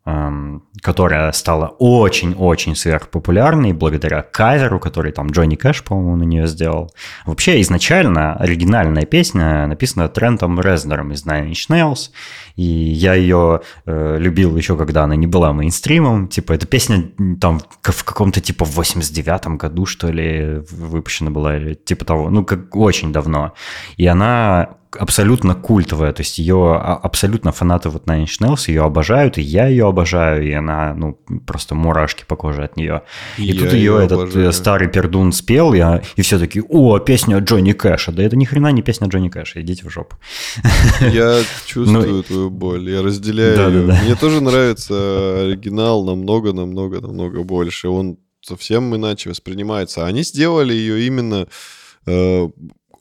[0.05, 6.93] которая стала очень-очень сверхпопулярной благодаря каверу, который там Джонни Кэш, по-моему, на нее сделал.
[7.25, 12.11] Вообще, изначально оригинальная песня написана Трентом Резнером из Nine Inch Nails,
[12.57, 16.29] и я ее э, любил еще, когда она не была мейнстримом.
[16.29, 21.73] Типа, эта песня там в каком-то типа в 89-м году, что ли, выпущена была, или
[21.73, 23.55] типа того, ну, как очень давно.
[23.97, 28.83] И она абсолютно культовая, то есть ее а- абсолютно фанаты вот Nine Inch Nails ее
[28.85, 33.03] обожают, и я ее обожаю, и она, ну, просто мурашки по коже от нее.
[33.39, 34.49] И Я тут ее её этот обожаю.
[34.49, 35.83] э, старый пердун спел, и,
[36.17, 38.13] и все такие, о, песня Джонни Кэша.
[38.13, 40.17] Да это ни хрена не песня Джонни Кэша, идите в жопу.
[41.01, 43.87] Я чувствую твою боль, я разделяю Да, да, ее.
[43.87, 44.01] да.
[44.05, 44.95] Мне тоже нравится
[45.43, 47.89] оригинал намного-намного-намного больше.
[47.89, 50.07] Он совсем иначе воспринимается.
[50.07, 51.47] Они сделали ее именно
[52.07, 52.49] э,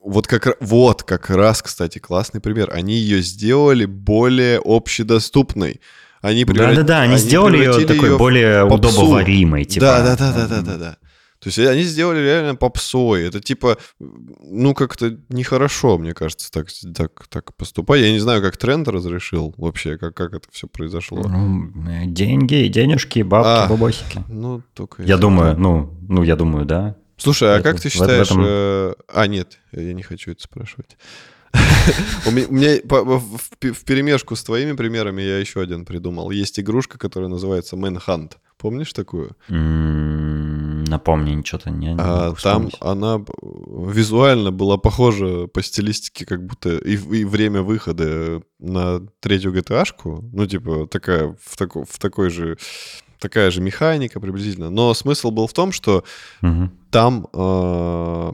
[0.03, 2.69] вот как вот как раз, кстати, классный пример.
[2.73, 5.81] Они ее сделали более общедоступной.
[6.21, 8.89] Они превра- Да-да-да, они, сделали ее такой в более попсу.
[9.01, 9.85] удобоваримой, типа.
[9.85, 10.97] Да, да, да, да, да, да, да.
[11.39, 13.27] То есть они сделали реально попсой.
[13.27, 17.99] Это типа, ну, как-то нехорошо, мне кажется, так, так, так поступать.
[17.99, 21.21] Я не знаю, как тренд разрешил вообще, как, как это все произошло.
[21.27, 21.69] Ну,
[22.05, 23.67] деньги, денежки, бабки, А.
[23.67, 24.23] бабосики.
[24.29, 25.03] Ну, только...
[25.03, 26.95] Я думаю, ну, ну, я думаю, да.
[27.17, 28.27] Слушай, а как ты считаешь...
[28.31, 30.97] этом- э, А, нет, я не хочу это спрашивать.
[32.25, 36.31] У меня- в перемешку с твоими примерами я еще один придумал.
[36.31, 38.33] Есть игрушка, которая называется Manhunt.
[38.57, 39.35] Помнишь такую?
[40.87, 43.23] Напомни, что-то не, А, там она
[43.71, 50.29] визуально была похожа по стилистике, как будто и, и время выхода на третью GTA-шку.
[50.33, 52.57] Ну, типа, такая, в, тако- в такой же...
[53.23, 54.69] Такая же механика приблизительно.
[54.69, 56.03] Но смысл был в том, что
[56.41, 56.71] Мгм.
[56.91, 58.33] там э,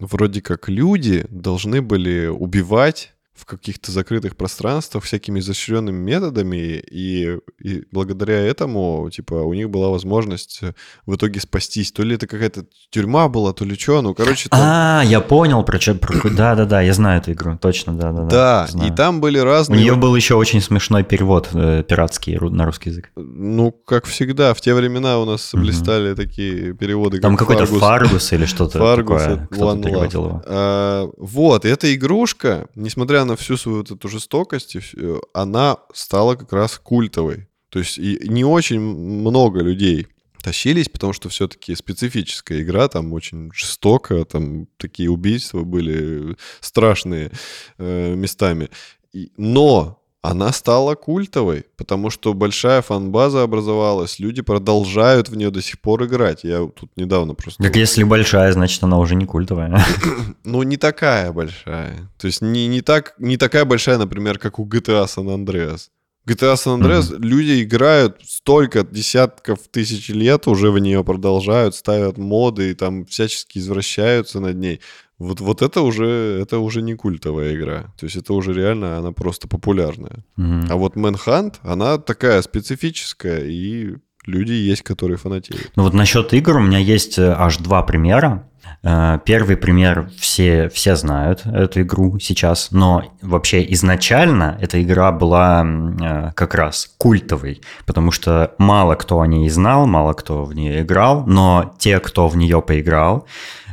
[0.00, 7.84] вроде как люди должны были убивать в каких-то закрытых пространствах всякими изощренными методами, и, и
[7.90, 10.74] благодаря этому, типа, у них была возможность э,
[11.06, 11.92] в итоге спастись.
[11.92, 14.60] То ли это какая-то тюрьма была, то ли что, ну, короче, там...
[14.62, 15.94] А, я понял про что.
[16.24, 19.44] Да, да, да, я знаю эту игру, точно, да, да, да, и там были У
[19.44, 19.80] разные...
[19.80, 23.10] нее был еще очень смешной перевод э, пиратский на русский язык.
[23.16, 27.80] Ну, как всегда, в те времена у нас блистали такие переводы, Там как какой-то Фаргус.
[27.80, 29.48] Фаргус или что-то Фаргус, такое.
[29.50, 30.42] Кто-то переводил его.
[30.46, 36.52] А, вот, эта игрушка, несмотря на всю свою вот эту жестокость, всё, она стала как
[36.52, 37.48] раз культовой.
[37.68, 40.06] То есть и не очень много людей
[40.42, 47.30] тащились, потому что все-таки специфическая игра, там очень жестоко, там такие убийства были страшные
[47.78, 48.68] э, местами.
[49.12, 55.60] И- но она стала культовой, потому что большая фан-база образовалась, люди продолжают в нее до
[55.60, 56.44] сих пор играть.
[56.44, 57.60] Я тут недавно просто...
[57.60, 59.84] Так если большая, значит, она уже не культовая.
[60.44, 62.10] Ну, не такая большая.
[62.18, 65.88] То есть не, не, так, не такая большая, например, как у GTA San Andreas.
[66.26, 72.70] GTA San Andreas люди играют столько десятков тысяч лет уже в нее продолжают, ставят моды
[72.70, 74.80] и там всячески извращаются над ней.
[75.18, 77.92] Вот, вот это уже это уже не культовая игра.
[77.98, 80.24] То есть это уже реально она просто популярная.
[80.36, 80.66] Мгм.
[80.70, 83.96] А вот Manhunt, она такая специфическая и
[84.26, 85.72] люди есть, которые фанатеют.
[85.76, 88.48] Ну вот насчет игр у меня есть э, аж два примера.
[88.82, 95.64] Э, первый пример все, все знают эту игру сейчас, но вообще изначально эта игра была
[95.64, 100.82] э, как раз культовой, потому что мало кто о ней знал, мало кто в нее
[100.82, 103.26] играл, но те, кто в нее поиграл,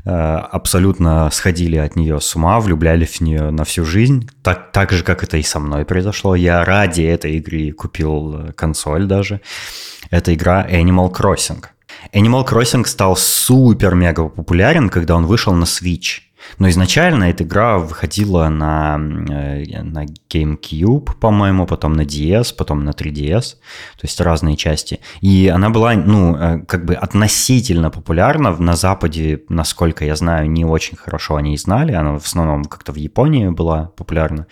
[0.10, 5.04] абсолютно сходили от нее с ума, влюблялись в нее на всю жизнь, так, так же,
[5.04, 6.36] как это и со мной произошло.
[6.36, 9.42] Я ради этой игры купил консоль даже.
[10.10, 11.64] Это игра Animal Crossing.
[12.14, 16.22] Animal Crossing стал супер-мега популярен, когда он вышел на Switch.
[16.58, 18.96] Но изначально эта игра выходила на,
[19.30, 25.00] э, на GameCube, по-моему, потом на DS, потом на 3DS, то есть разные части.
[25.22, 28.56] И она была, ну, э, как бы относительно популярна.
[28.58, 31.94] На Западе, насколько я знаю, не очень хорошо о ней знали.
[31.94, 34.48] Она в основном как-то в Японии была популярна.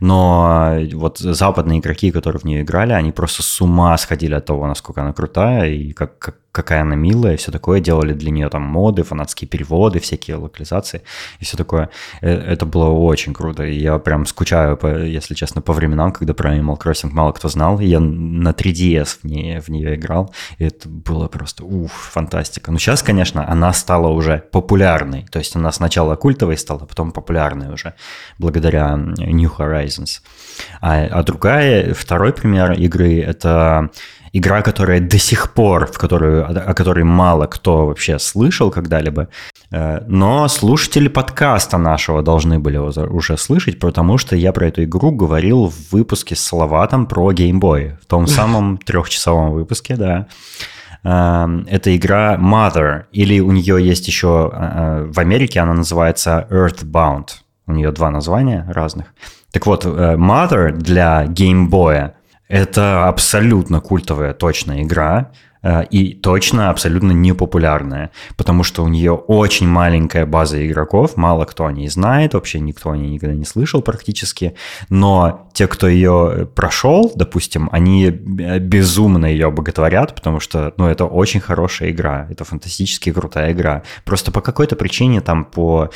[0.00, 4.46] Но э, вот западные игроки, которые в нее играли, они просто с ума сходили от
[4.46, 8.48] того, насколько она крутая и как, как какая она милая, все такое, делали для нее
[8.48, 11.02] там моды, фанатские переводы, всякие локализации
[11.40, 11.90] и все такое.
[12.20, 16.32] Э, это было очень круто, и я прям скучаю, по, если честно, по временам, когда
[16.32, 20.64] про Animal Crossing мало кто знал, я на 3DS в нее, в нее играл, и
[20.64, 22.70] это было просто, уф, фантастика.
[22.70, 27.74] Но сейчас, конечно, она стала уже популярной, то есть она сначала культовой стала, потом популярной
[27.74, 27.94] уже,
[28.38, 30.20] благодаря New Horizons.
[30.80, 33.90] А, а другая, второй пример игры, это
[34.34, 39.28] игра, которая до сих пор, в которую, о которой мало кто вообще слышал когда-либо,
[39.70, 45.12] э, но слушатели подкаста нашего должны были уже слышать, потому что я про эту игру
[45.12, 50.26] говорил в выпуске с Салаватом про Boy, в том самом трехчасовом выпуске, да.
[51.04, 57.28] Э, это игра Mother, или у нее есть еще, э, в Америке она называется Earthbound.
[57.68, 59.06] У нее два названия разных.
[59.52, 62.10] Так вот, Mother для Boy
[62.48, 69.66] это абсолютно культовая, точная игра, э, и точно абсолютно непопулярная, потому что у нее очень
[69.66, 73.80] маленькая база игроков, мало кто о ней знает, вообще никто о ней никогда не слышал
[73.80, 74.54] практически,
[74.90, 81.40] но те, кто ее прошел, допустим, они безумно ее боготворят, потому что, ну, это очень
[81.40, 83.82] хорошая игра, это фантастически крутая игра.
[84.04, 85.90] Просто по какой-то причине там по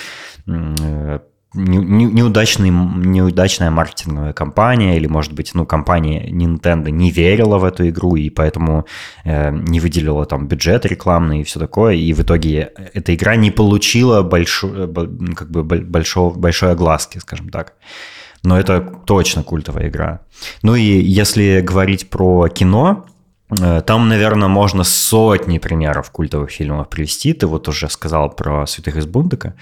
[0.47, 1.19] э,
[1.55, 8.17] неудачный, неудачная маркетинговая компания, или, может быть, ну, компания Nintendo не верила в эту игру,
[8.17, 8.87] и поэтому
[9.25, 13.51] э, не выделила там бюджет рекламный и все такое, и в итоге эта игра не
[13.51, 14.93] получила большой,
[15.35, 17.75] как бы большого, большой огласки, скажем так.
[18.43, 20.21] Но это точно культовая игра.
[20.63, 23.07] Ну и если говорить про кино,
[23.59, 27.33] э, там, наверное, можно сотни примеров культовых фильмов привести.
[27.33, 29.55] Ты вот уже сказал про «Святых из Бундека».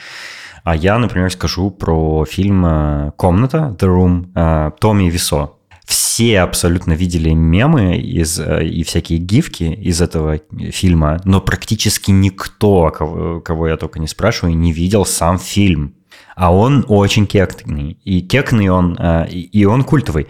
[0.66, 5.61] А я, например, скажу про фильм э, «Комната», «The Room», э, Томми Висо.
[5.85, 10.40] Все абсолютно видели мемы из, э, и всякие гифки из этого
[10.72, 15.94] фильма, но практически никто, кого, кого я только не спрашиваю, не видел сам фильм.
[16.37, 17.99] А он очень кекный.
[18.05, 18.96] И кекный он,
[19.29, 20.29] и он культовый.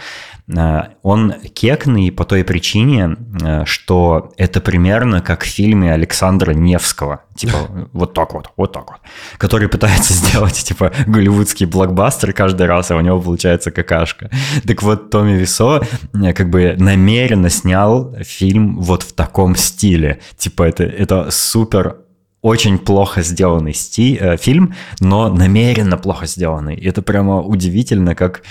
[0.49, 7.23] Э, он кекный по той причине, э, что это примерно как в фильме Александра Невского.
[7.35, 9.01] Типа вот так вот, вот так вот.
[9.39, 14.31] Который пытается сделать, типа, голливудский блокбастер каждый раз, а у него получается какашка.
[14.67, 15.83] Так вот, Томми Висо
[16.15, 20.21] э, как бы намеренно снял фильм вот в таком стиле.
[20.37, 21.97] Типа это, это супер
[22.47, 26.77] очень плохо сделанный сти, э, фильм, но намеренно плохо сделанный.
[26.77, 28.43] И это прямо удивительно, как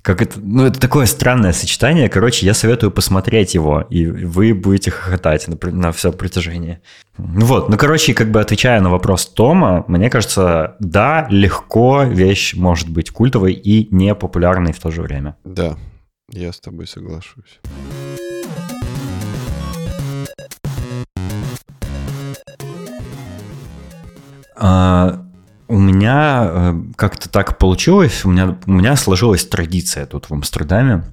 [0.00, 2.08] как это, ну, это такое странное сочетание.
[2.08, 6.80] Короче, я советую посмотреть его, и вы будете хохотать на, на все протяжение.
[7.18, 12.54] Ну вот, ну, короче, как бы отвечая на вопрос Тома, мне кажется, да, легко вещь
[12.54, 15.36] может быть культовой и непопулярной в то же время.
[15.44, 15.76] Да,
[16.30, 17.60] я с тобой соглашусь.
[24.58, 25.24] А,
[25.68, 31.04] у меня э, как-то так получилось, у меня, у меня сложилась традиция тут в Амстердаме.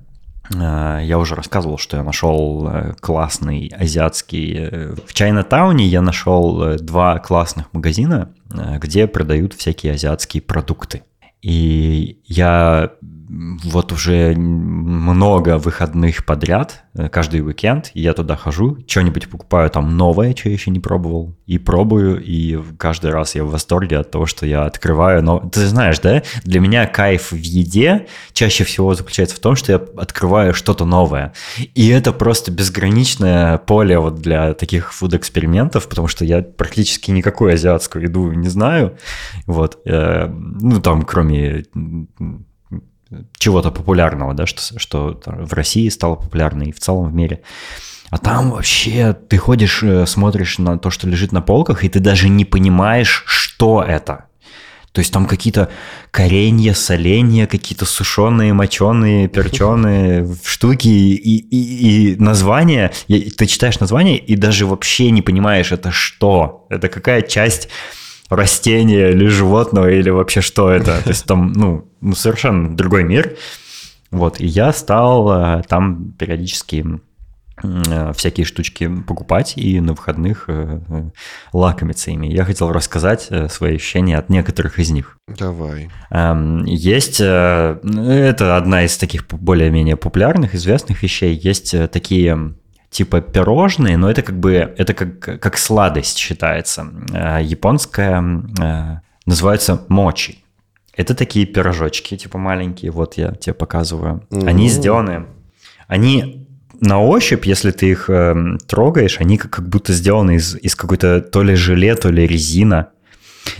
[0.53, 4.95] Э, я уже рассказывал, что я нашел э, классный азиатский...
[5.05, 11.03] В Чайна-тауне я нашел два классных магазина, где продают всякие азиатские продукты.
[11.41, 12.93] И я
[13.27, 20.35] вот уже много выходных подряд, э, каждый уикенд, я туда хожу, что-нибудь покупаю там новое,
[20.35, 24.25] что я еще не пробовал, и пробую, и каждый раз я в восторге от того,
[24.25, 25.23] что я открываю.
[25.23, 29.71] Но ты знаешь, да, для меня кайф в еде чаще всего заключается в том, что
[29.71, 31.33] я открываю что-то новое.
[31.73, 38.03] И это просто безграничное поле вот для таких фуд-экспериментов, потому что я практически никакую азиатскую
[38.03, 38.97] еду не знаю.
[39.45, 41.65] Вот, э, ну там, кроме
[43.37, 47.41] чего-то популярного, да, что, что в России стало популярно и в целом в мире.
[48.09, 51.99] А там вообще ты ходишь, э, смотришь на то, что лежит на полках, и ты
[51.99, 54.25] даже не понимаешь, что это.
[54.95, 55.69] То есть там какие-то
[56.11, 62.93] коренья, соленья, какие-то сушеные, моченые, перченые штуки и, и, и название.
[63.07, 66.65] Ты читаешь название и даже вообще не понимаешь, это что.
[66.69, 67.67] Это какая часть
[68.29, 71.01] растения или животного, или вообще что это.
[71.03, 73.35] То есть там, ну, ну совершенно другой мир.
[74.11, 76.85] Вот, и я стал э, там периодически
[77.63, 80.81] Э, всякие штучки покупать и на выходных э,
[81.53, 82.27] лакомиться ими.
[82.27, 85.17] Я хотел рассказать свои ощущения от некоторых из них.
[85.27, 85.89] Давай.
[86.09, 91.33] Эм, есть, это одна из таких более-менее популярных, известных вещей.
[91.33, 92.55] Есть такие
[92.95, 96.87] типа пирожные, но это как бы, это как, как сладость считается.
[97.41, 98.21] Японская
[99.25, 100.45] называется мочи.
[100.93, 104.23] Это такие пирожочки, типа маленькие, вот я тебе показываю.
[104.29, 104.47] Mm-hmm.
[104.47, 105.25] Они сделаны,
[105.89, 106.47] они
[106.79, 111.19] на ощупь, если ты их э, трогаешь, они как, как будто сделаны из, из какой-то
[111.19, 112.91] то ли желе, то ли резина.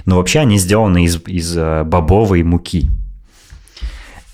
[0.05, 2.89] Но вообще они сделаны из, из э, бобовой муки.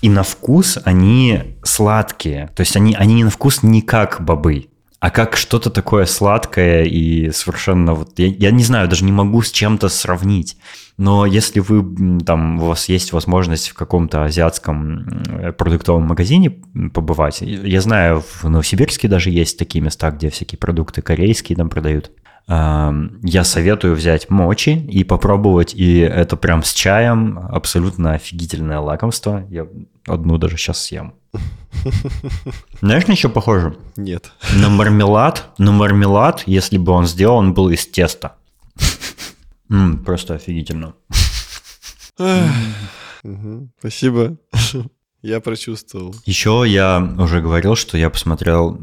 [0.00, 2.50] И на вкус они сладкие.
[2.54, 4.68] То есть они, они на вкус не как бобы,
[5.02, 7.92] а как что-то такое сладкое и совершенно...
[7.94, 10.56] Вот, я, я не знаю, даже не могу с чем-то сравнить.
[10.96, 15.24] Но если вы там, у вас есть возможность в каком-то азиатском
[15.58, 16.50] продуктовом магазине
[16.94, 22.12] побывать, я знаю, в Новосибирске даже есть такие места, где всякие продукты корейские там продают.
[22.46, 29.44] Я советую взять мочи и попробовать, и это прям с чаем абсолютно офигительное лакомство.
[29.50, 29.66] Я
[30.06, 31.14] одну даже сейчас съем.
[32.80, 33.76] Знаешь, на что похоже?
[33.96, 34.32] Нет.
[34.54, 38.36] На мармелад, на мармелад, если бы он сделан был из теста.
[39.70, 40.94] М, просто офигительно.
[43.78, 44.36] Спасибо.
[45.22, 46.14] Я прочувствовал.
[46.24, 48.76] Еще я уже говорил, что я посмотрел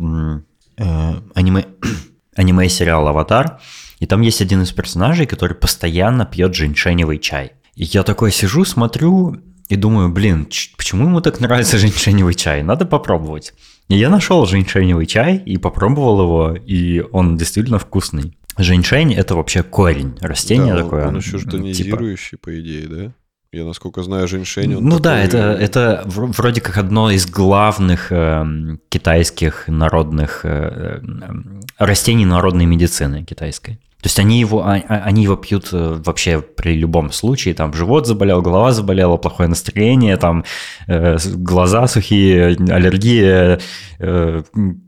[0.77, 1.65] э, аниме,
[2.35, 3.59] аниме-сериал «Аватар»,
[3.99, 7.51] и там есть один из персонажей, который постоянно пьет женьшеневый чай.
[7.75, 9.35] И я такой сижу, смотрю
[9.69, 10.47] и думаю, блин,
[10.77, 12.63] почему ему так нравится женьшеневый чай?
[12.63, 13.53] Надо попробовать.
[13.87, 18.35] И я нашел женьшеневый чай и попробовал его, и он действительно вкусный.
[18.57, 21.07] Женьшень– это вообще корень растения да, такое.
[21.07, 22.43] Он еще что тонизирующий, типа...
[22.45, 23.13] по идее, да?
[23.51, 24.79] Я, насколько знаю, женьшень...
[24.79, 25.01] Ну такой...
[25.01, 28.45] да, это, это вроде как одно из главных э,
[28.89, 33.79] китайских народных э, э, растений народной медицины китайской.
[34.01, 37.73] То есть они его, а, а, они его пьют э, вообще при любом случае, там
[37.73, 40.45] живот заболел, голова заболела, плохое настроение, там
[40.87, 43.59] э, глаза сухие, аллергия,
[43.99, 44.43] э,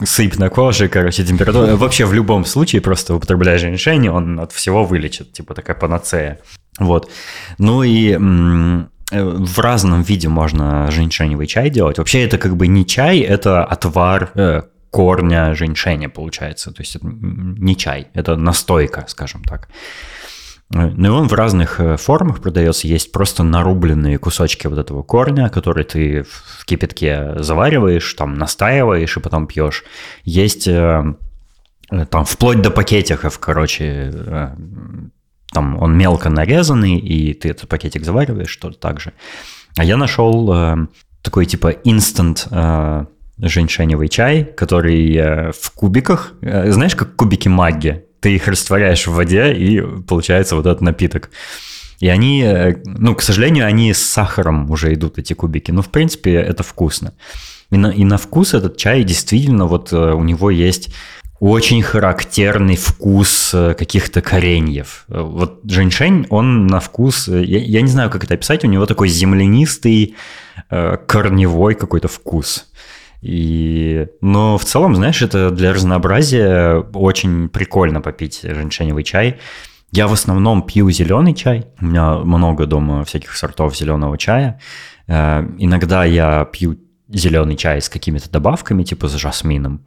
[0.06, 1.76] сыпь на коже, короче, температура.
[1.76, 6.40] Вообще в любом случае просто употребляя женьшень, он от всего вылечит, типа такая панацея.
[6.80, 7.12] Вот.
[7.58, 8.18] Ну и э,
[9.12, 11.98] в разном виде можно женьшеневый чай делать.
[11.98, 16.72] Вообще это как бы не чай, это отвар э, корня женьшеня получается.
[16.72, 19.70] То есть это не чай, это настойка, скажем так.
[20.74, 22.88] Ну и он в разных э, формах продается.
[22.88, 29.20] Есть просто нарубленные кусочки вот этого корня, которые ты в кипятке завариваешь, там настаиваешь и
[29.20, 29.84] потом пьешь.
[30.24, 31.04] Есть э,
[31.92, 34.14] э, там вплоть до пакетиков, короче,
[35.52, 39.12] там он мелко нарезанный, и ты этот пакетик завариваешь, что так же.
[39.76, 40.88] А я нашел
[41.22, 43.08] такой типа instant
[43.42, 49.14] женьшеневый чай, который э, в кубиках, э, знаешь, как кубики магги, ты их растворяешь в
[49.14, 51.32] воде, и получается вот этот напиток.
[52.00, 55.72] И они, э, ну, к сожалению, они с сахаром уже идут, эти кубики.
[55.72, 57.14] Но, в принципе, это вкусно.
[57.72, 60.94] И на, и на вкус этот чай действительно, вот у него есть
[61.40, 65.06] очень характерный вкус каких-то кореньев.
[65.08, 69.08] Вот женьшень, он на вкус, я, я не знаю, как это описать, у него такой
[69.08, 70.16] землянистый,
[70.70, 72.71] корневой какой-то вкус.
[73.22, 74.08] И...
[74.22, 79.38] Но в целом, знаешь, это для разнообразия очень прикольно попить женьшеневый чай.
[79.92, 81.68] Я в основном пью зеленый чай.
[81.80, 84.60] У меня много дома всяких сортов зеленого чая.
[85.08, 86.78] Э, иногда я пью
[87.10, 89.86] зеленый чай с какими-то добавками, типа с жасмином.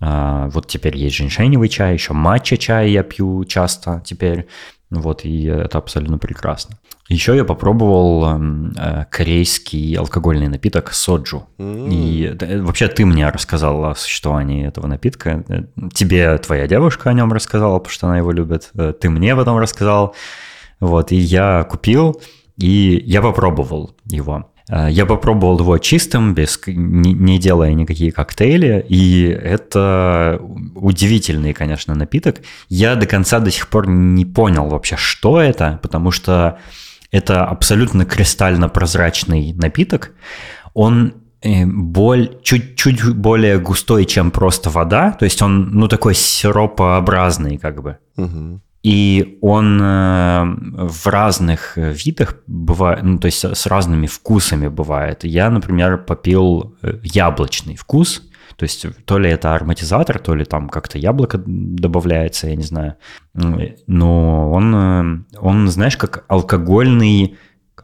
[0.00, 4.46] Э, вот теперь есть женьшеневый чай, еще матча чай я пью часто теперь.
[4.90, 6.76] Вот, и это абсолютно прекрасно.
[7.08, 11.46] Еще я попробовал эм, э, корейский алкогольный напиток соджу.
[11.58, 11.88] Mm.
[11.90, 15.44] И э, вообще ты мне рассказал о существовании этого напитка.
[15.48, 15.62] Э,
[15.94, 18.70] тебе твоя девушка о нем рассказала, потому что она его любит.
[18.74, 20.14] Э, ты мне потом рассказал.
[20.80, 22.20] Вот, и я купил,
[22.56, 24.49] и я попробовал его.
[24.70, 30.40] Э, я попробовал его чистым, без, не, не делая никакие коктейли, и это
[30.74, 32.36] удивительный, конечно, напиток.
[32.68, 36.58] Я до конца до сих пор не понял вообще, что это, потому что
[37.10, 40.12] это абсолютно кристально прозрачный напиток.
[40.74, 45.12] Он э, боль, чуть-чуть более густой, чем просто вода.
[45.12, 47.98] То есть он, ну, такой сиропообразный как бы.
[48.16, 48.62] Мгм.
[48.82, 55.24] И он э, в разных видах бывает, ну, то есть с разными вкусами бывает.
[55.24, 58.22] Я, например, попил э, яблочный вкус,
[58.56, 62.96] то есть то ли это ароматизатор, то ли там как-то яблоко добавляется, я не знаю.
[63.34, 67.36] М, Но он, э, он знаешь, как алкогольный,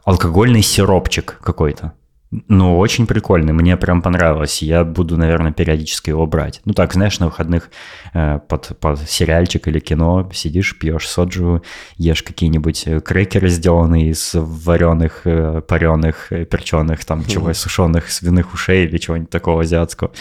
[0.03, 1.93] алкогольный сиропчик какой-то.
[2.29, 4.61] Ну, очень прикольный, мне прям понравилось.
[4.61, 6.61] Я буду, наверное, периодически его брать.
[6.65, 7.71] Ну так, знаешь, на выходных
[8.13, 11.63] э, под, под сериальчик или кино сидишь, пьешь соджу,
[11.95, 18.53] ешь какие-нибудь э, крекеры, сделанные из вареных, э, пареных, э, перченых, там, чего, сушеных свиных
[18.53, 20.11] ушей или чего-нибудь такого азиатского.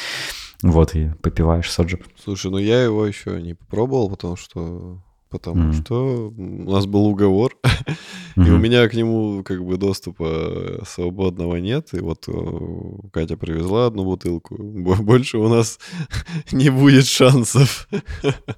[0.62, 1.98] Вот, и попиваешь соджу.
[2.22, 5.02] Слушай, ну я его еще не попробовал, потому что
[5.38, 5.72] потому Мгм.
[5.72, 7.56] что у нас был уговор,
[8.36, 11.88] и у меня к нему как бы доступа свободного нет.
[11.94, 14.56] И вот э, Катя привезла одну бутылку.
[14.58, 15.78] Бо- Больше у нас
[16.52, 17.88] не будет шансов.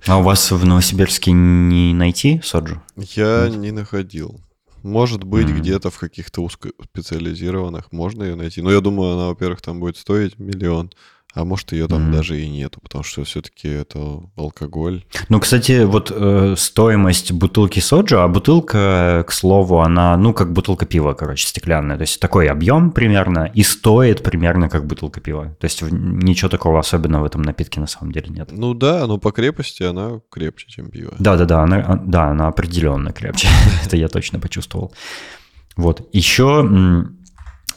[0.07, 2.81] А у вас в Новосибирске не найти соджу?
[2.97, 4.41] Я не находил.
[4.85, 5.59] Может быть, Мгм.
[5.61, 8.63] где-то в каких-то узкоспециализированных можно ее найти.
[8.63, 10.91] Но я думаю, она, во-первых, там будет стоить миллион.
[11.39, 12.13] А может, ее там Мгм.
[12.13, 15.05] даже и нету, потому что все-таки это алкоголь.
[15.29, 20.85] Ну, кстати, вот э, стоимость бутылки соджу, а бутылка, к слову, она, ну, как бутылка
[20.85, 21.97] пива, короче, стеклянная.
[21.97, 25.57] То есть такой объем примерно и стоит примерно как бутылка пива.
[25.61, 28.49] То есть ничего такого особенного в этом напитке на самом деле нет.
[28.51, 31.15] Ну да, но по крепости она крепче, чем пиво.
[31.21, 33.47] Да-да-да, она, а, да, она определенно крепче.
[33.87, 34.93] Это я точно почувствовал.
[35.77, 36.09] Вот.
[36.13, 37.07] Еще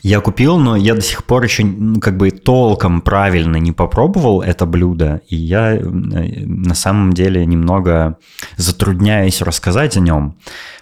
[0.02, 1.64] я купил, но я до сих пор еще
[2.02, 8.18] как бы толком правильно не попробовал это блюдо, и я э, на самом деле немного
[8.58, 10.38] затрудняюсь рассказать о нем,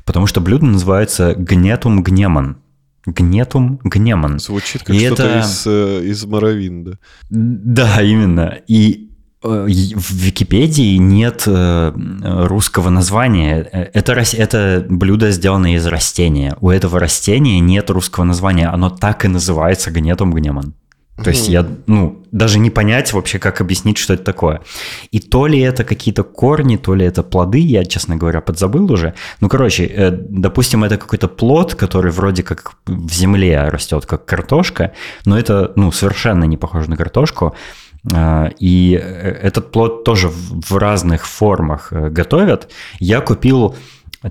[0.05, 2.57] потому что блюдо называется гнетум гнемон.
[3.05, 4.39] Гнетум гнемон.
[4.39, 6.99] Звучит как что-то это- из, э, из Моровинда.
[7.29, 8.57] Да, именно.
[8.67, 9.08] И
[9.41, 11.91] в Википедии нет э,
[12.47, 13.67] русского названия.
[13.71, 16.57] Э, Это, это блюдо сделано из растения.
[16.59, 18.67] У этого растения нет русского названия.
[18.67, 20.73] Оно так и называется гнетом гнемон.
[21.23, 24.61] То есть я, ну, даже не понять вообще, как объяснить, что это такое.
[25.11, 29.13] И то ли это какие-то корни, то ли это плоды, я, честно говоря, подзабыл уже.
[29.41, 34.93] Ну, короче, э, допустим, это какой-то плод, который вроде как в земле растет, как картошка,
[35.25, 37.53] но это, ну, совершенно не похоже на картошку.
[38.13, 42.71] А, И э, этот плод тоже в разных формах э, готовят.
[42.99, 43.75] Я купил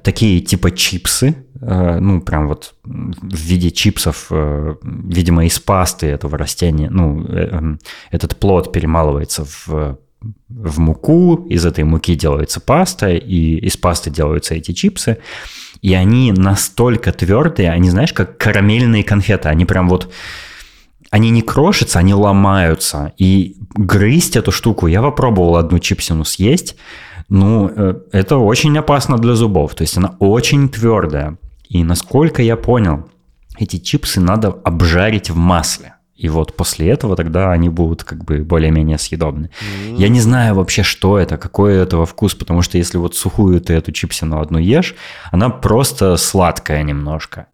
[0.02, 6.90] такие типа чипсы, э, ну, прям вот в виде чипсов, видимо, из пасты этого растения.
[6.90, 7.78] Ну, эм,
[8.10, 9.98] этот плод перемалывается в,
[10.48, 15.18] в муку, из этой муки делается паста, и из пасты делаются эти чипсы.
[15.82, 19.48] И они настолько твердые, они, знаешь, как карамельные конфеты.
[19.48, 20.12] Они прям вот
[21.10, 23.12] они не крошатся, они ломаются.
[23.18, 26.76] И грызть эту штуку, я попробовал одну чипсину съесть,
[27.28, 29.74] ну, э, это очень опасно для зубов.
[29.74, 31.36] То есть она очень твердая.
[31.68, 33.08] И насколько я понял,
[33.58, 35.94] эти чипсы надо обжарить в масле.
[36.16, 39.50] И вот после этого тогда они будут как бы более-менее съедобны.
[39.96, 43.74] Я не знаю вообще, что это, какой этого вкус, потому что если вот сухую ты
[43.74, 44.96] эту чипсину одну ешь,
[45.30, 47.46] она просто сладкая немножко.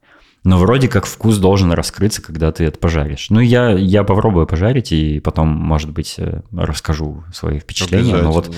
[0.44, 3.30] Но вроде как вкус должен раскрыться, когда ты это пожаришь.
[3.30, 8.16] Ну, я, я попробую пожарить и потом, может быть, э, расскажу свои впечатления.
[8.16, 8.54] Но вот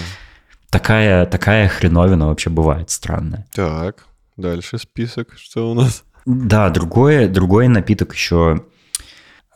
[0.68, 3.46] такая, такая хреновина вообще бывает странная.
[3.54, 4.06] Так,
[4.36, 5.34] дальше список.
[5.38, 6.02] Что у нас?
[6.26, 8.62] Да, другой, другой напиток еще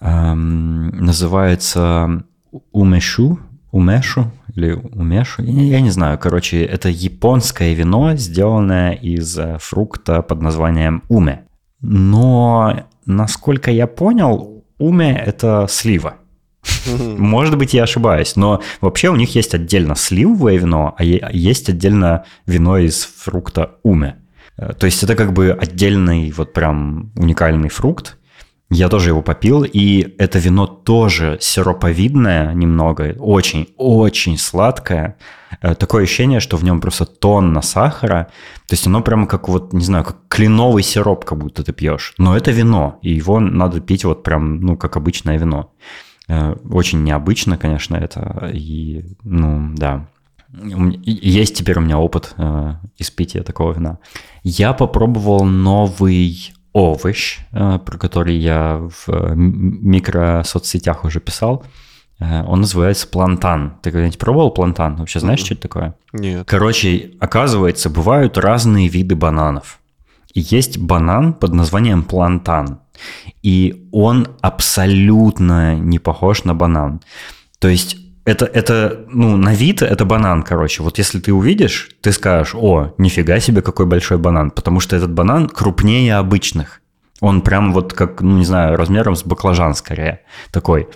[0.00, 2.22] эм, называется
[2.72, 3.40] умешу,
[3.72, 9.58] умешу или умешу, я, не- я не знаю, короче, это японское вино, сделанное из э,
[9.60, 11.44] фрукта под названием уме.
[11.80, 16.16] Но, насколько я понял, уме– это слива.
[16.96, 22.24] Может быть, я ошибаюсь, но вообще у них есть отдельно сливовое вино, а есть отдельно
[22.46, 24.16] вино из фрукта уме.
[24.56, 28.18] Э, То есть это как бы отдельный вот прям уникальный фрукт.
[28.70, 35.16] Я тоже его попил, и это вино тоже сироповидное немного, очень-очень сладкое.
[35.60, 38.28] Э, Такое ощущение, что в нем просто тонна сахара.
[38.66, 42.14] То есть оно прямо как вот, не знаю, как кленовый сироп, как будто ты пьешь.
[42.18, 45.72] Но это вино, и его надо пить вот прям, ну, как обычное вино.
[46.28, 48.50] Э, Очень необычно, конечно, это.
[48.52, 50.06] И, ну, да.
[50.52, 53.98] Есть теперь у меня опыт э, испития такого вина.
[54.42, 61.64] Я попробовал новый овощ, э, про который я в микросоцсетях уже писал.
[62.20, 63.78] Он называется плантан.
[63.82, 64.96] Ты когда-нибудь пробовал плантан?
[64.96, 65.46] Вообще знаешь, Мгм.
[65.46, 65.94] что это такое?
[66.12, 66.46] Нет.
[66.46, 69.78] Короче, оказывается, бывают разные виды бананов.
[70.34, 72.78] есть банан под названием плантан.
[73.42, 77.00] И он абсолютно не похож на банан.
[77.58, 80.82] То есть это, это, ну, на вид это банан, короче.
[80.82, 84.50] Вот если ты увидишь, ты скажешь, о, нифига себе, какой большой банан.
[84.50, 86.80] Потому что этот банан крупнее обычных.
[87.20, 90.20] Он прям вот как, ну, не знаю, размером с баклажан скорее
[90.52, 90.88] такой.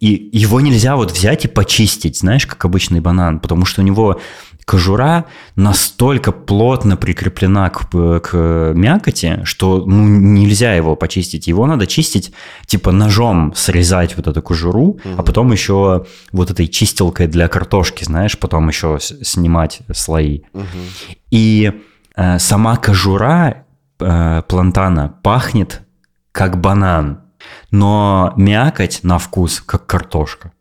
[0.00, 4.20] И его нельзя вот взять и почистить, знаешь, как обычный банан, потому что у него
[4.70, 5.24] кожура
[5.56, 7.88] настолько плотно прикреплена к,
[8.20, 11.48] к мякоти, что ну, нельзя его почистить.
[11.48, 12.32] Его надо чистить,
[12.66, 15.00] типа ножом срезать вот эту кожуру, угу.
[15.16, 20.42] а потом еще вот этой чистилкой для картошки, знаешь, потом еще снимать слои.
[20.52, 20.64] Угу.
[21.32, 21.72] И
[22.14, 23.64] э, сама кожура
[23.98, 25.82] э, плантана пахнет
[26.32, 27.22] как банан,
[27.70, 30.52] но мякоть на вкус как картошка.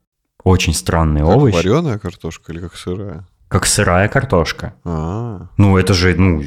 [0.44, 1.54] Очень странный как овощ.
[1.54, 3.28] вареная картошка или как сырая?
[3.50, 4.74] Как сырая картошка.
[4.84, 5.50] А-а-а.
[5.58, 6.44] Ну, это же, ну,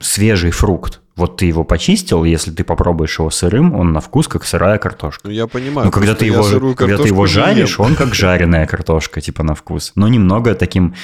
[0.00, 1.00] свежий фрукт.
[1.16, 5.28] Вот ты его почистил, если ты попробуешь его сырым, он на вкус как сырая картошка.
[5.28, 5.86] Ну, я понимаю.
[5.86, 9.92] Но когда ты его, когда ты его жаришь, он как жареная картошка, типа на вкус.
[9.94, 10.94] Но немного таким,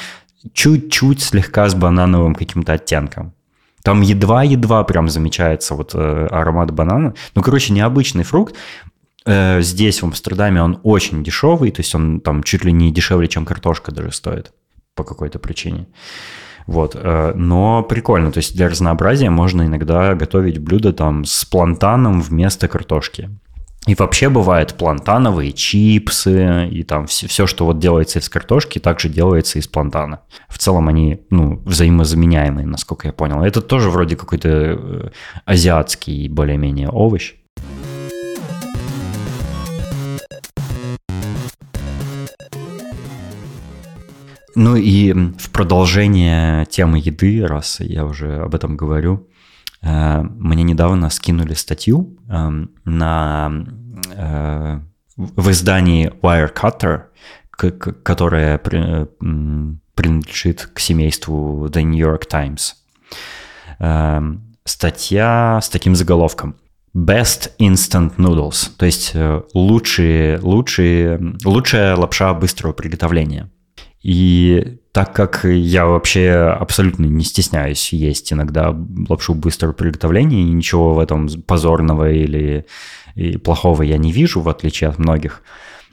[0.52, 3.34] чуть-чуть слегка с банановым каким-то оттенком.
[3.82, 7.14] Там едва-едва прям замечается вот э, аромат банана.
[7.34, 8.54] Ну, короче, необычный фрукт.
[9.26, 13.28] Э, здесь, в Амстердаме, он очень дешевый, то есть он там чуть ли не дешевле,
[13.28, 14.52] чем картошка даже стоит
[14.94, 15.86] по какой-то причине.
[16.66, 22.20] Вот, э, но прикольно, то есть для разнообразия можно иногда готовить блюдо там с плантаном
[22.20, 23.30] вместо картошки.
[23.86, 29.08] И вообще бывает плантановые чипсы, и там все, все, что вот делается из картошки, также
[29.08, 30.20] делается из плантана.
[30.48, 33.42] В целом они, ну, взаимозаменяемые, насколько я понял.
[33.42, 35.10] Это тоже вроде какой-то э,
[35.46, 37.34] азиатский более-менее овощ.
[44.62, 49.26] Ну и в продолжение темы еды, раз я уже об этом говорю,
[49.80, 53.64] э, мне недавно скинули статью эм, на,
[54.14, 54.80] э,
[55.16, 57.04] в издании Wirecutter,
[58.02, 62.74] которая принадлежит к семейству The New York Times.
[63.78, 66.56] Эм, статья с таким заголовком.
[66.94, 73.48] Best Instant Noodles, то есть э, лучшие, лучшие, лучшая лапша быстрого приготовления–
[74.02, 78.74] и так как я вообще абсолютно не стесняюсь есть иногда
[79.08, 82.66] лапшу быстрого приготовления, и ничего в этом позорного или
[83.44, 85.42] плохого я не вижу, в отличие от многих,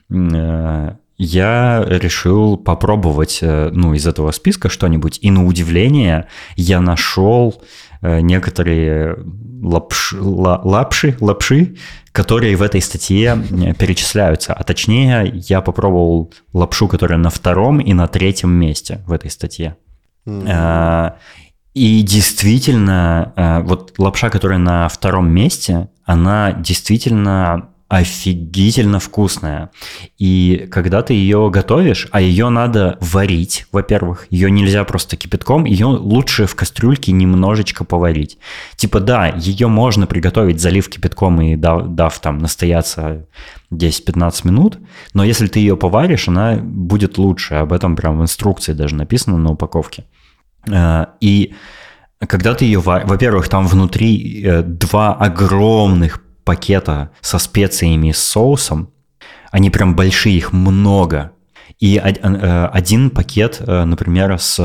[0.09, 5.19] э, я решил попробовать э, ну, из этого списка что-нибудь.
[5.21, 7.61] И на удивление я нашел
[8.01, 9.17] некоторые
[9.61, 11.75] лапш, лапши, лапши,
[12.11, 13.37] которые в этой статье
[13.77, 14.53] перечисляются.
[14.53, 19.75] А точнее, я попробовал лапшу, которая на втором и на третьем месте в этой статье.
[20.25, 21.13] Mm-hmm.
[21.73, 29.71] И действительно, вот лапша, которая на втором месте, она действительно офигительно вкусная.
[30.17, 35.85] И когда ты ее готовишь, а ее надо варить, во-первых, ее нельзя просто кипятком, ее
[35.85, 38.38] лучше в кастрюльке немножечко поварить.
[38.75, 43.25] Типа да, ее можно приготовить, залив кипятком и дав, дав там настояться
[43.71, 44.79] 10-15 минут,
[45.13, 47.55] но если ты ее поваришь, она будет лучше.
[47.55, 50.03] Об этом прям в инструкции даже написано на упаковке.
[50.69, 51.53] Э, и
[52.19, 58.89] когда ты ее, во-первых, там внутри э, два огромных пакета со специями с соусом.
[59.51, 61.31] Они прям большие, их много.
[61.77, 64.57] И э, один пакет, э, например, с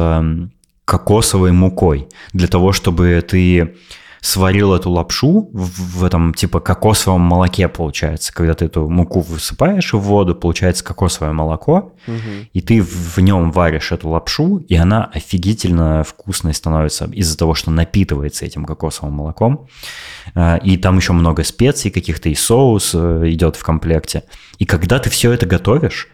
[0.85, 2.07] кокосовой мукой.
[2.33, 3.75] Для того, чтобы ты
[4.23, 8.33] сварил эту лапшу в, в этом типа кокосовом молоке, получается.
[8.33, 12.47] Когда ты эту муку высыпаешь в воду, получается кокосовое молоко, угу.
[12.53, 17.55] и ты в, в нем варишь эту лапшу, и она офигительно вкусной становится из-за того,
[17.55, 19.67] что напитывается этим кокосовым молоком.
[20.37, 24.23] А, и там еще много специй каких-то, и соус э, идет в комплекте.
[24.59, 26.09] И когда ты все это готовишь,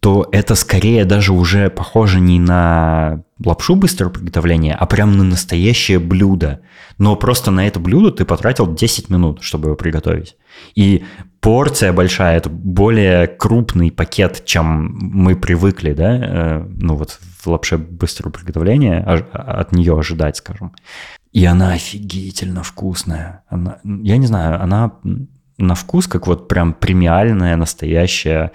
[0.00, 5.98] то это скорее даже уже похоже не на лапшу быстрого приготовления, а прям на настоящее
[5.98, 6.60] блюдо.
[6.98, 10.36] Но просто на это блюдо ты потратил 10 минут, чтобы его приготовить.
[10.74, 11.04] И
[11.40, 17.78] порция большая, это более крупный пакет, чем мы привыкли, да, э, ну вот в лапше
[17.78, 20.74] быстрого приготовления от нее ожидать, скажем.
[21.32, 23.44] И она офигительно вкусная.
[23.48, 24.92] Она, я не знаю, она
[25.56, 28.52] на вкус как вот прям премиальная настоящая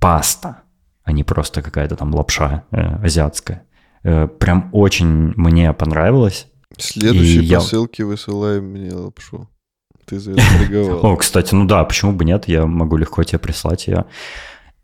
[0.00, 0.62] паста
[1.06, 3.62] а не просто какая-то там лапша э, азиатская.
[4.06, 6.46] Э, прям очень мне понравилось.
[6.78, 8.06] Следующие и посылки я...
[8.06, 9.48] высылай мне лапшу.
[10.04, 11.04] Ты заинтриговал.
[11.04, 12.46] О, кстати, ну да, почему бы нет?
[12.46, 14.04] Я могу легко тебе прислать ее.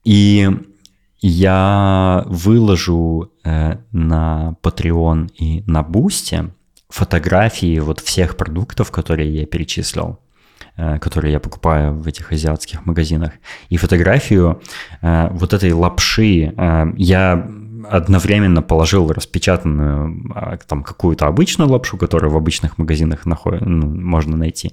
[0.02, 0.50] И
[1.20, 6.50] я выложу э, на Patreon и на Бусте
[6.88, 10.18] фотографии вот всех продуктов, которые я перечислил,
[10.76, 13.34] э, которые я покупаю в этих азиатских магазинах,
[13.68, 14.60] и фотографию
[15.00, 16.52] э, вот этой лапши.
[16.56, 17.48] Э, я
[17.88, 23.60] одновременно положил распечатанную а, там какую-то обычную лапшу, которую в обычных магазинах наход...
[23.60, 24.72] ну, можно найти,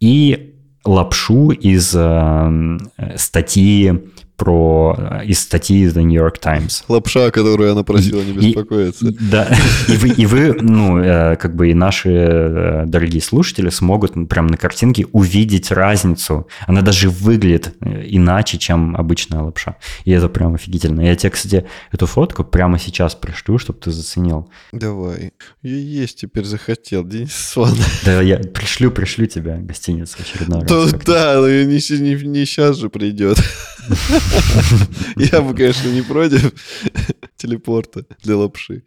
[0.00, 2.78] и лапшу из э,
[3.16, 6.84] статьи про э, из статьи The New York Times.
[6.88, 9.08] Лапша, которую она просила не беспокоиться.
[9.08, 9.48] И, да,
[9.88, 14.46] и вы, и вы, ну, э, как бы и наши э, дорогие слушатели смогут прям
[14.48, 16.48] на картинке увидеть разницу.
[16.66, 19.76] Она даже выглядит иначе, чем обычная лапша.
[20.04, 21.00] И это прям офигительно.
[21.02, 24.50] Я тебе, кстати, эту фотку прямо сейчас пришлю, чтобы ты заценил.
[24.72, 25.32] Давай.
[25.62, 27.74] Я есть теперь захотел, Денис Сван.
[28.04, 30.92] Да, я пришлю, пришлю тебя гостиницу очередной раз.
[31.04, 33.38] Да, но не, не, не сейчас же придет.
[35.16, 36.52] Я бы, конечно, не против
[37.36, 38.82] телепорта для лапши.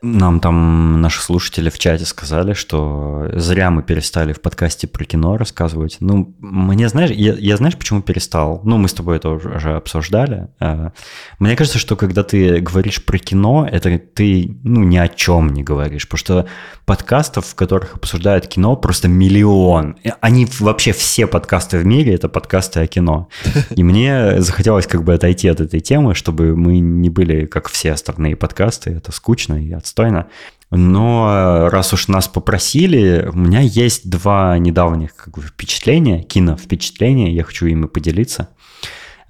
[0.00, 5.36] Нам там наши слушатели в чате сказали, что зря мы перестали в подкасте про кино
[5.36, 5.96] рассказывать.
[6.00, 8.60] Ну, мне, знаешь, я, я знаешь, почему перестал?
[8.64, 10.48] Ну, мы с тобой это уже обсуждали.
[10.60, 10.92] А,
[11.40, 15.64] мне кажется, что когда ты говоришь про кино, это ты, ну, ни о чем не
[15.64, 16.46] говоришь, потому что
[16.86, 19.96] подкастов, в которых обсуждают кино, просто миллион.
[20.20, 23.28] Они вообще все подкасты в мире, это подкасты о кино.
[23.70, 27.92] И мне захотелось как бы отойти от этой темы, чтобы мы не были как все
[27.92, 28.90] остальные подкасты.
[28.90, 30.26] Это скучно и отстойно.
[30.70, 37.32] Но э, раз уж нас попросили, у меня есть два недавних как бы, впечатления, кино-впечатления,
[37.32, 38.50] я хочу ими поделиться.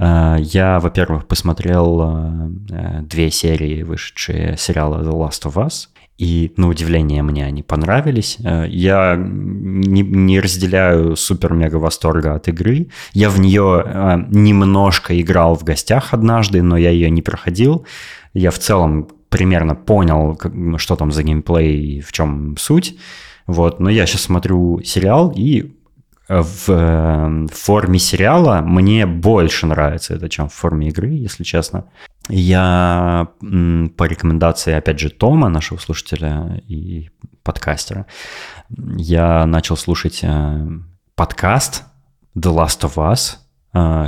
[0.00, 5.88] Э, я, во-первых, посмотрел э, две серии, вышедшие сериала The Last of Us.
[6.18, 8.38] И, на удивление, мне они понравились.
[8.40, 12.88] Я не, не разделяю супер-мега восторга от игры.
[13.12, 17.86] Я в нее немножко играл в гостях однажды, но я ее не проходил.
[18.34, 20.38] Я в целом примерно понял,
[20.78, 22.96] что там за геймплей и в чем суть.
[23.46, 23.80] Вот.
[23.80, 25.74] Но я сейчас смотрю сериал, и
[26.28, 31.44] э, в, э, в форме сериала мне больше нравится это, чем в форме игры, если
[31.44, 31.84] честно.
[32.30, 37.08] Я по рекомендации, опять же, Тома, нашего слушателя и
[37.42, 38.04] подкастера,
[38.68, 40.68] я начал слушать э,
[41.14, 41.84] подкаст
[42.36, 43.38] The Last of Us,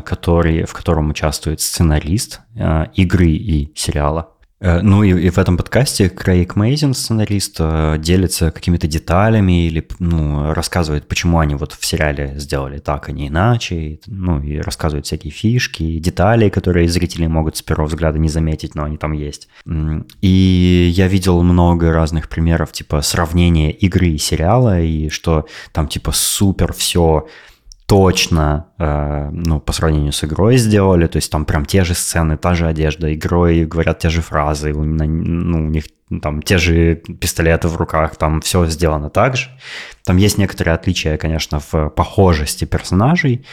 [0.03, 2.41] который, в котором участвует сценарист
[2.95, 4.40] игры и сериала Э,
[4.83, 10.53] ну и, и в этом подкасте Крейг Мейзин, сценарист, э, делится какими-то деталями или ну,
[10.53, 14.01] рассказывает, почему они вот в сериале сделали так, а не иначе.
[14.07, 18.85] Ну и рассказывает всякие фишки, детали, которые зрители могут с первого взгляда не заметить, но
[18.85, 19.49] они там есть.
[20.21, 26.13] И я видел много разных примеров, типа сравнения игры и сериала, и что там типа
[26.13, 27.27] супер все
[27.91, 32.37] точно, э, ну, по сравнению с игрой сделали, то есть там прям те же сцены,
[32.37, 35.87] та же одежда, игрой говорят те же фразы, ну, у них
[36.23, 39.49] там те же пистолеты в руках, там все сделано так же.
[40.05, 43.45] Там есть некоторые отличия, конечно, в похожести персонажей,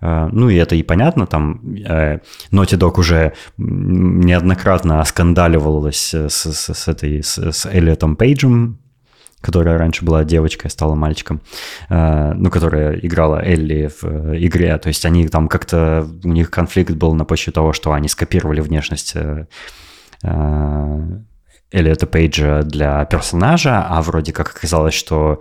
[0.00, 2.20] э, ну и это и понятно, там э,
[2.50, 8.78] Naughty Dog уже неоднократно оскандаливалась с, с, с этой, с, с Эллиотом Пейджем,
[9.42, 11.40] которая раньше была девочкой, стала мальчиком,
[11.90, 14.76] э, ну, которая играла Элли в э, игре.
[14.78, 18.60] То есть они там как-то, у них конфликт был на почве того, что они скопировали
[18.60, 19.46] внешность э,
[21.72, 25.40] Эллиота Пейджа для персонажа, а вроде как оказалось, что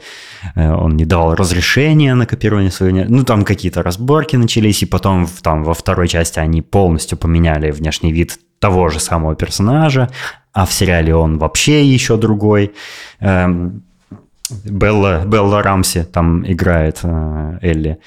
[0.55, 3.03] он не давал разрешения на копирование своей...
[3.03, 8.13] Ну, там какие-то разборки начались, и потом там, во второй части они полностью поменяли внешний
[8.13, 10.09] вид того же самого персонажа,
[10.53, 12.73] а в сериале он вообще еще другой.
[13.19, 13.83] Эм,
[14.65, 17.99] Белла, Белла Рамси там играет э, Элли.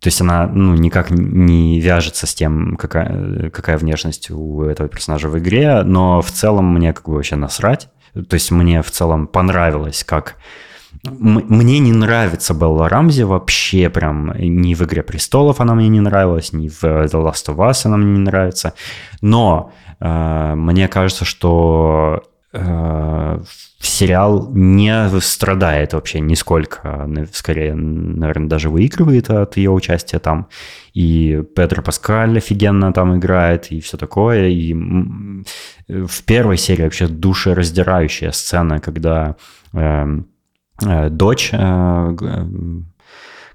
[0.00, 5.28] То есть она ну, никак не вяжется с тем, какая, какая внешность у этого персонажа
[5.28, 7.88] в игре, но в целом мне как бы вообще насрать.
[8.14, 10.36] То есть мне в целом понравилось, как...
[11.04, 14.32] Мне не нравится Белла Рамзи вообще прям.
[14.38, 17.96] Ни в «Игре престолов» она мне не нравилась, ни в «The Last of Us» она
[17.98, 18.72] мне не нравится.
[19.20, 22.22] Но э, мне кажется, что
[22.52, 23.40] э,
[23.80, 30.48] сериал не страдает вообще нисколько, скорее, наверное, даже выигрывает от ее участия там.
[30.94, 34.48] И Педро Паскаль офигенно там играет, и все такое.
[34.48, 34.74] И
[35.88, 39.36] в первой серии вообще душераздирающая сцена, когда
[39.72, 40.06] э,
[40.84, 42.16] э, дочь э,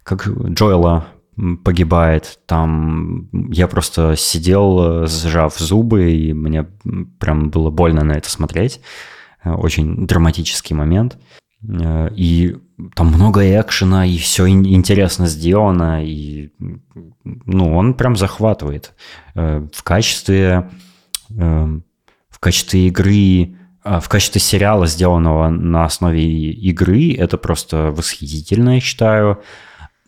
[0.03, 1.05] как Джоэла
[1.63, 2.39] погибает.
[2.45, 6.65] Там я просто сидел, сжав зубы, и мне
[7.19, 8.81] прям было больно на это смотреть.
[9.43, 11.17] Очень драматический момент.
[11.67, 12.55] Э, и
[12.95, 16.51] там много экшена, и все интересно сделано, и
[17.23, 18.93] ну, он прям захватывает.
[19.36, 20.69] Э, в качестве
[21.29, 28.79] в качестве игры, а, в качестве сериала, сделанного на основе игры, это просто восхитительно, я
[28.79, 29.41] считаю.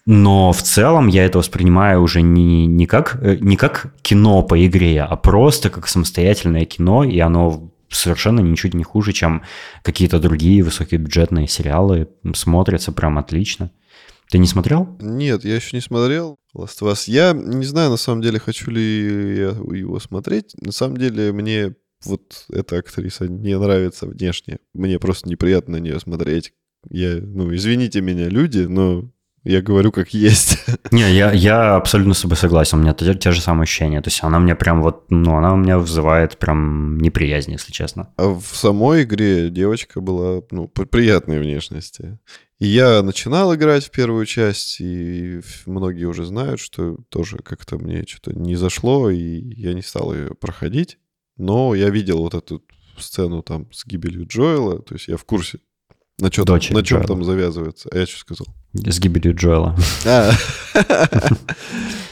[0.06, 4.64] Но в целом я это воспринимаю уже не, не, как, э, не как кино по
[4.66, 9.42] игре, а просто как самостоятельное кино, и оно совершенно ничуть не хуже, чем
[9.82, 12.08] какие-то другие высокобюджетные сериалы.
[12.36, 13.72] Смотрятся прям отлично.
[14.30, 14.96] Ты не смотрел?
[15.00, 16.38] Нет, я еще не смотрел.
[16.56, 17.04] Last of Us.
[17.08, 20.56] Я не знаю, на самом деле, хочу ли я его смотреть.
[20.62, 24.60] На самом деле, мне вот эта актриса не нравится внешне.
[24.74, 26.54] Мне просто неприятно на нее смотреть.
[26.90, 29.10] Я, ну, извините меня, люди, но
[29.46, 30.58] я говорю как есть.
[30.92, 32.80] Не, я, я абсолютно с собой согласен.
[32.80, 34.02] У меня те, те же самые ощущения.
[34.02, 38.12] То есть она мне прям вот, ну, она у меня вызывает прям неприязнь, если честно.
[38.18, 42.18] А в самой игре девочка была, ну, приятной внешности.
[42.58, 48.04] И я начинал играть в первую часть, и многие уже знают, что тоже как-то мне
[48.08, 50.98] что-то не зашло, и я не стал ее проходить.
[51.38, 52.64] Но я видел вот эту
[52.98, 55.60] сцену там с гибелью Джоэла, то есть я в курсе,
[56.20, 57.04] на, чем, на чем Джоэла.
[57.04, 57.90] там завязывается.
[57.92, 58.48] А я что сказал?
[58.74, 59.76] С гибелью Джоэла.
[60.06, 60.32] А.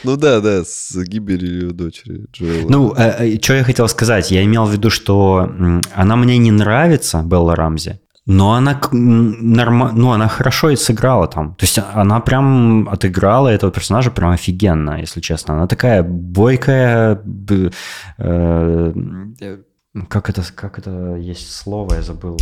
[0.03, 2.69] Ну да, да, с гибелью дочери Джоэла.
[2.69, 4.31] Ну, э, э, что я хотел сказать?
[4.31, 5.49] Я имел в виду, что
[5.93, 9.91] она мне не нравится, Белла Рамзи, но она норма...
[9.93, 11.55] ну, она хорошо и сыграла там.
[11.55, 15.53] То есть она прям отыграла этого персонажа прям офигенно, если честно.
[15.53, 17.21] Она такая бойкая...
[18.17, 18.93] Э,
[20.09, 22.37] как, это, как это есть слово, я забыл.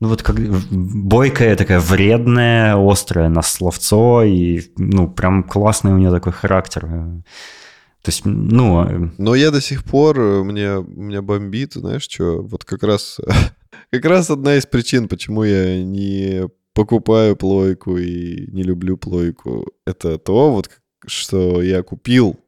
[0.00, 0.36] Ну вот как
[0.70, 6.82] бойкая такая вредная, острая на словцо, и ну прям классный у нее такой характер.
[6.82, 8.80] То есть, ну...
[8.80, 13.18] А, но я до сих пор, мне, меня бомбит, знаешь что, вот как раз
[13.90, 20.18] как раз одна из причин, почему я не покупаю плойку и не люблю плойку, это
[20.18, 20.70] то, вот,
[21.06, 22.38] что я купил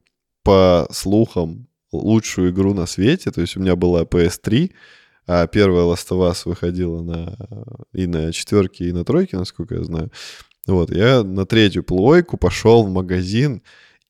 [0.42, 3.30] по слухам лучшую игру на свете.
[3.30, 4.72] То есть у меня была PS3,
[5.26, 7.36] а первая Last of Us выходила на,
[7.92, 10.10] и на четверке, и на тройке, насколько я знаю.
[10.66, 13.62] Вот, я на третью плойку пошел в магазин,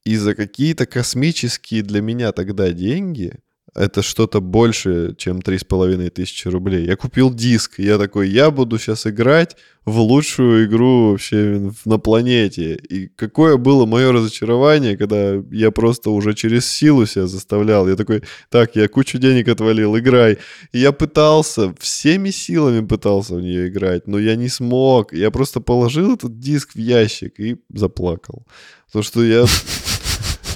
[0.05, 3.41] и за какие-то космические для меня тогда деньги
[3.77, 6.87] это что-то больше, чем 3,5 тысячи рублей.
[6.87, 12.75] Я купил диск, я такой, я буду сейчас играть в лучшую игру вообще на планете.
[12.75, 17.89] И какое было мое разочарование, когда я просто уже через силу себя заставлял.
[17.89, 20.39] Я такой, так, я кучу денег отвалил, играй.
[20.73, 25.13] И я пытался, всеми силами пытался в нее играть, но я не смог.
[25.13, 28.47] Я просто положил этот диск в ящик и заплакал.
[28.87, 29.45] Потому что я...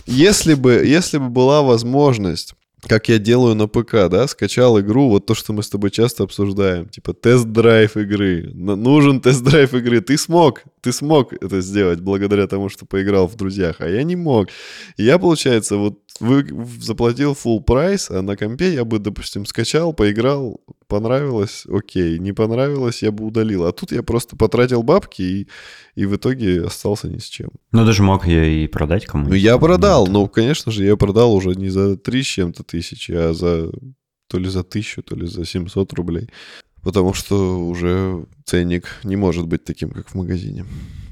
[0.06, 2.54] Если бы, если бы была возможность
[2.88, 6.24] как я делаю на ПК, да, скачал игру, вот то, что мы с тобой часто
[6.24, 12.68] обсуждаем, типа тест-драйв игры, нужен тест-драйв игры, ты смог, ты смог это сделать благодаря тому,
[12.68, 14.48] что поиграл в друзьях, а я не мог.
[14.96, 16.46] И я, получается, вот вы,
[16.80, 23.02] заплатил full прайс, а на компе я бы, допустим, скачал, поиграл, понравилось, окей, не понравилось,
[23.02, 23.66] я бы удалил.
[23.66, 25.48] А тут я просто потратил бабки и,
[25.94, 27.50] и в итоге остался ни с чем.
[27.72, 29.32] Ну, даже мог ее и продать кому-нибудь.
[29.32, 33.12] Ну, я продал, но, конечно же, я продал уже не за 3 с чем-то тысячи,
[33.12, 33.70] а за
[34.28, 36.28] то ли за тысячу, то ли за 700 рублей.
[36.82, 40.64] Потому что уже ценник не может быть таким, как в магазине,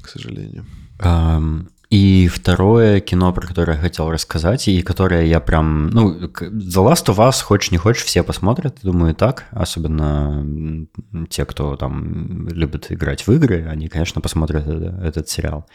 [0.03, 0.65] к сожалению.
[0.99, 5.89] Um, и второе кино, про которое я хотел рассказать, и которое я прям...
[5.89, 9.47] Ну, The Last of Us, хочешь не хочешь, все посмотрят, думаю, так.
[9.51, 10.87] Особенно
[11.31, 15.67] те, кто там любит играть в игры, они, конечно, посмотрят этот, этот сериал.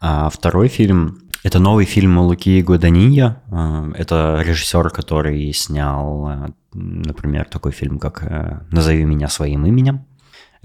[0.00, 3.42] А второй фильм— это новый фильм Луки Гуаданинья.
[3.50, 10.06] А, это режиссер, который снял, э, например, такой фильм, как э, «Назови меня своим именем».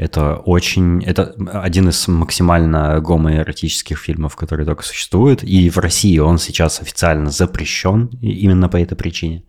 [0.01, 1.03] Это очень...
[1.03, 5.43] Это один из максимально гомоэротических фильмов, которые только существуют.
[5.43, 9.43] И в России он сейчас официально запрещен именно по этой причине.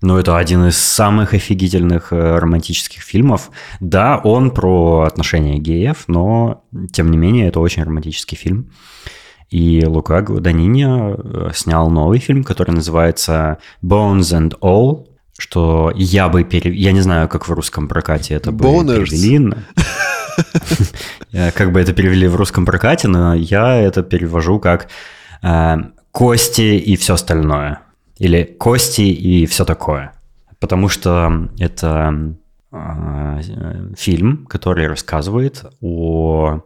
[0.00, 3.52] Но это один из самых офигительных э, романтических фильмов.
[3.78, 8.72] Да, он про отношения геев, но, тем не менее, это очень романтический фильм.
[9.50, 15.11] И Лука Данини э, снял новый фильм, который называется «Bones and All»,
[15.42, 16.78] что я бы перевел...
[16.78, 19.06] Я не знаю, как в русском прокате это бы Boners.
[19.06, 19.52] перевели.
[21.54, 24.88] Как бы это перевели в русском прокате, но я это перевожу как
[25.42, 25.76] э,
[26.12, 27.80] «кости и все остальное».
[28.18, 30.12] Или «кости и все такое».
[30.60, 32.34] Потому что это
[32.70, 33.40] э,
[33.96, 36.60] фильм, который рассказывает о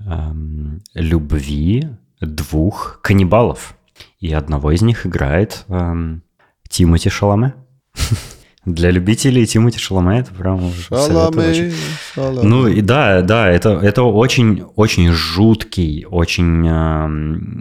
[0.00, 1.88] эм, любви
[2.20, 3.74] двух каннибалов.
[4.20, 6.22] И одного из них играет эм,
[6.68, 7.54] Тимоти Шаламе.
[8.64, 11.72] Для любителей Тимати Шаломе это прям Шаломе,
[12.14, 12.42] Шаломе.
[12.42, 17.08] Ну и да, да, это, это очень, очень жуткий, очень, э,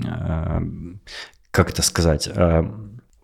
[0.05, 0.61] э,
[1.51, 2.63] как это сказать, э,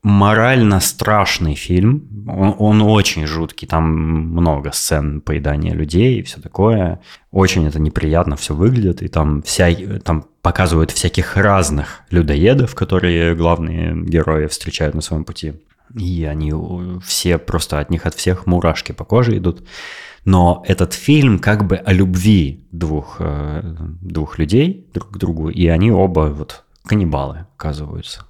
[0.04, 2.26] морально страшный фильм.
[2.28, 3.68] Он, он очень жуткий.
[3.68, 7.00] Там много сцен поедания людей и все такое.
[7.32, 9.02] Очень это неприятно все выглядит.
[9.02, 15.54] И там, вся, там показывают всяких разных людоедов, которые главные герои встречают на своем пути.
[15.96, 16.52] И они
[17.04, 19.68] все просто от них от всех мурашки по коже идут.
[20.26, 25.68] Но этот фильм как бы о любви двух, э, двух людей друг к другу, и
[25.68, 28.26] они оба вот каннибалы оказываются.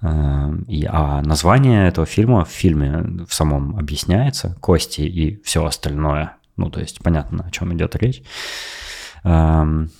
[0.00, 6.36] Э, и, а название этого фильма в фильме в самом объясняется, кости и все остальное.
[6.56, 8.22] Ну, то есть понятно, о чем идет речь.
[9.24, 9.90] Эм,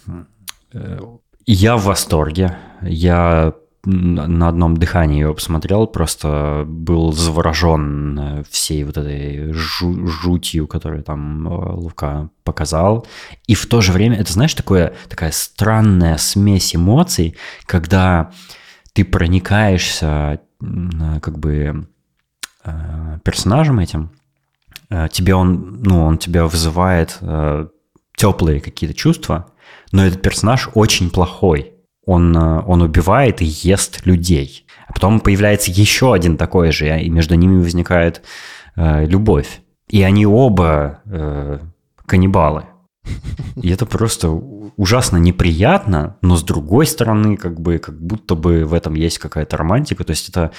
[0.73, 0.99] э,
[1.47, 2.57] я в восторге.
[2.81, 3.55] Я
[3.85, 11.47] на одном дыхании его посмотрел, просто был заворожен всей вот этой жу- жутью, которую там
[11.47, 13.07] э, Лука показал.
[13.47, 18.30] И в то же время, это знаешь, такое, такая странная смесь эмоций, когда
[18.93, 20.41] ты проникаешься
[21.20, 21.87] как бы
[22.64, 24.11] э, персонажем этим,
[24.89, 27.66] э, тебе он, ну, он тебя вызывает э,
[28.16, 29.49] теплые какие-то чувства,
[29.93, 31.74] но этот персонаж очень плохой.
[32.07, 34.67] Он, он убивает и ест людей.
[34.87, 38.23] А потом появляется еще один такой же, и между ними возникает
[38.77, 39.61] э, любовь.
[39.89, 41.59] И они оба э,
[42.07, 42.65] каннибалы.
[43.57, 48.75] И это просто ужасно неприятно, но с другой стороны, как бы, как будто бы в
[48.75, 50.05] этом есть какая-то романтика.
[50.05, 50.53] То есть это,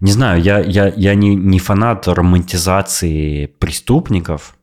[0.00, 4.56] не знаю, я, я, я не, не фанат романтизации преступников,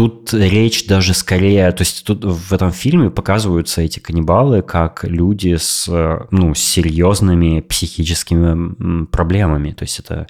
[0.00, 5.56] тут речь даже скорее, то есть тут в этом фильме показываются эти каннибалы как люди
[5.56, 5.86] с,
[6.30, 9.72] ну, с серьезными психическими проблемами.
[9.72, 10.26] То есть это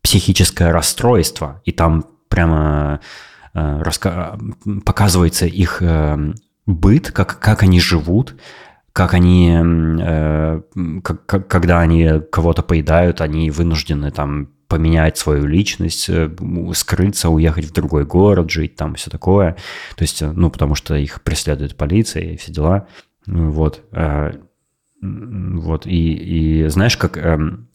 [0.00, 3.00] психическое расстройство, и там прямо
[3.54, 4.36] Э, раска...
[4.84, 6.34] показывается их э,
[6.66, 8.34] быт, как, как они живут,
[8.94, 10.62] как они, э,
[11.02, 16.08] как, как, когда они кого-то поедают, они вынуждены там поменять свою личность,
[16.72, 19.56] скрыться, уехать в другой город, жить там, все такое.
[19.94, 22.88] То есть, ну, потому что их преследует полиция и все дела.
[23.26, 23.82] Вот.
[25.02, 25.86] Вот.
[25.86, 27.18] И, и знаешь, как...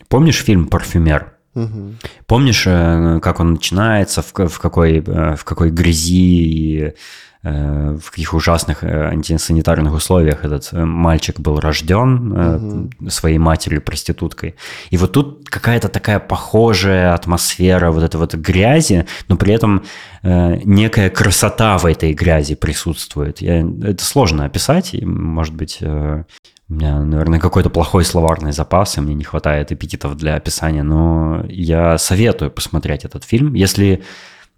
[0.09, 1.39] Помнишь фильм «Парфюмер»?
[1.55, 1.95] Угу.
[2.27, 6.93] Помнишь, э, как он начинается, в, в, какой, э, в какой грязи и э,
[7.41, 13.09] в каких ужасных антисанитарных условиях этот мальчик был рожден угу.
[13.09, 14.55] своей матерью проституткой.
[14.89, 19.83] И вот тут какая-то такая похожая атмосфера вот этой вот грязи, но при этом
[20.21, 23.39] некая красота в этой грязи присутствует.
[23.39, 26.25] Я, это сложно описать, и, может быть, у
[26.67, 31.97] меня, наверное, какой-то плохой словарный запас, и мне не хватает эпитетов для описания, но я
[31.97, 33.53] советую посмотреть этот фильм.
[33.53, 34.03] Если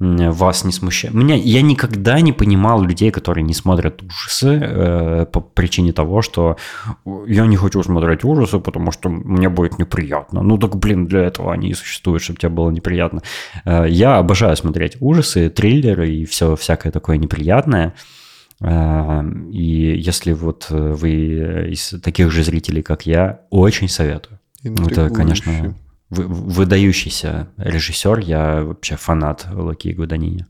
[0.02, 1.14] вас не смущает.
[1.14, 6.58] Меня, я никогда не понимал людей, которые не смотрят ужасы э, по причине того, что
[7.28, 10.41] я не хочу смотреть ужасы, потому что мне будет неприятно.
[10.41, 13.22] Ну так, блин, для этого они и существуют, чтобы тебе было неприятно.
[13.64, 17.93] Э, я обожаю смотреть ужасы, триллеры и все всякое такое неприятное.
[18.60, 24.39] Эм, и если вот э, вы из таких же зрителей, как я, очень советую.
[24.64, 25.76] Это, конечно,
[26.12, 28.20] выдающийся режиссер.
[28.20, 30.45] Я вообще фанат Луки Гуданини.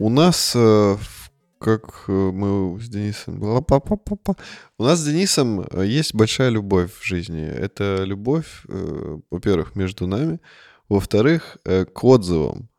[0.00, 0.96] У нас э,
[1.58, 3.42] как э, мы с Денисом...
[3.42, 7.44] У нас с Денисом э, есть большая любовь в жизни.
[7.44, 8.64] Это любовь,
[9.30, 10.40] во-первых, между нами,
[10.88, 12.69] во-вторых, к отзывам,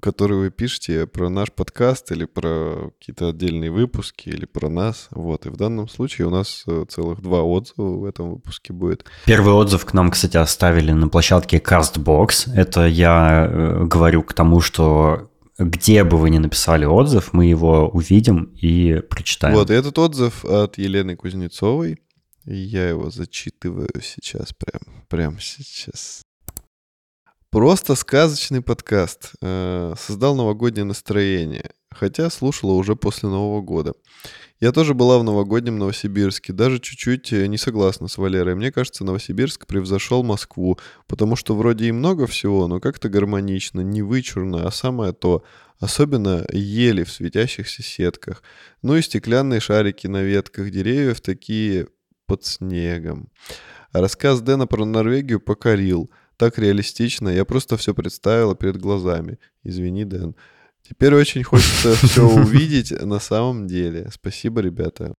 [0.00, 5.08] которые вы пишете про наш подкаст или про какие-то отдельные выпуски или про нас.
[5.10, 5.46] Вот.
[5.46, 9.04] И в данном случае у нас целых два отзыва в этом выпуске будет.
[9.26, 12.52] Первый отзыв к нам, кстати, оставили на площадке CastBox.
[12.54, 13.48] Это я
[13.84, 19.54] говорю к тому, что где бы вы ни написали отзыв, мы его увидим и прочитаем.
[19.54, 21.98] Вот, этот отзыв от Елены Кузнецовой.
[22.46, 26.22] Я его зачитываю сейчас, прям, прям сейчас.
[27.50, 29.32] Просто сказочный подкаст.
[29.42, 33.94] Э, создал новогоднее настроение, хотя слушала уже после Нового года.
[34.60, 38.54] Я тоже была в новогоднем Новосибирске, даже чуть-чуть э, не согласна с Валерой.
[38.54, 40.78] Мне кажется, Новосибирск превзошел Москву,
[41.08, 45.42] потому что вроде и много всего, но как-то гармонично, не вычурно, а самое то.
[45.80, 48.44] Особенно ели в светящихся сетках.
[48.82, 51.88] Ну и стеклянные шарики на ветках деревьев, такие
[52.26, 53.28] под снегом.
[53.92, 56.12] Рассказ Дэна про Норвегию покорил.
[56.40, 59.38] Так реалистично, я просто все представила перед глазами.
[59.62, 60.34] Извини, Дэн.
[60.88, 64.08] Теперь очень хочется все увидеть на самом деле.
[64.10, 65.12] Спасибо, ребята.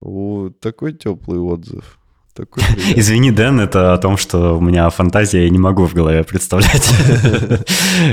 [0.00, 2.00] Вот такой теплый отзыв.
[2.34, 2.64] Такой.
[2.96, 6.92] Извини, Дэн, это о том, что у меня фантазия, я не могу в голове представлять.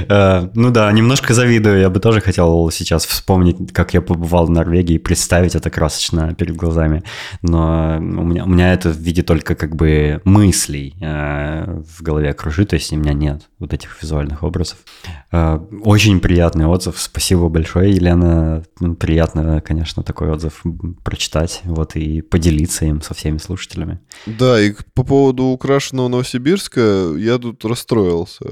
[0.08, 1.80] Э, ну да, немножко завидую.
[1.80, 6.56] Я бы тоже хотел сейчас вспомнить, как я побывал в Норвегии, представить это красочно перед
[6.56, 7.04] глазами.
[7.42, 12.34] Но у меня, у меня это в виде только как бы мыслей э, в голове
[12.34, 14.78] кружит, то есть у меня нет вот этих визуальных образов.
[15.32, 17.00] Э, очень приятный отзыв.
[17.00, 18.64] Спасибо большое, Елена.
[19.00, 20.62] Приятно, конечно, такой отзыв
[21.04, 24.00] прочитать вот и поделиться им со всеми слушателями.
[24.26, 28.46] Да, и по поводу украшенного Новосибирска я тут расстроился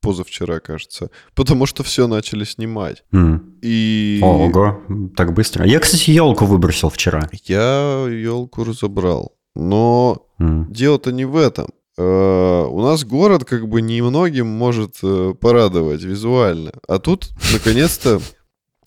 [0.00, 3.04] позавчера, кажется, потому что все начали снимать.
[3.12, 3.54] М.
[3.62, 4.82] И Ого,
[5.16, 5.64] так быстро.
[5.66, 7.28] Я, кстати, елку выбросил вчера.
[7.44, 9.34] я елку разобрал.
[9.56, 10.70] Но М.
[10.70, 11.68] дело-то не в этом.
[11.96, 16.72] Э, У нас город как бы немногим может э, порадовать визуально.
[16.88, 18.20] А тут, наконец-то,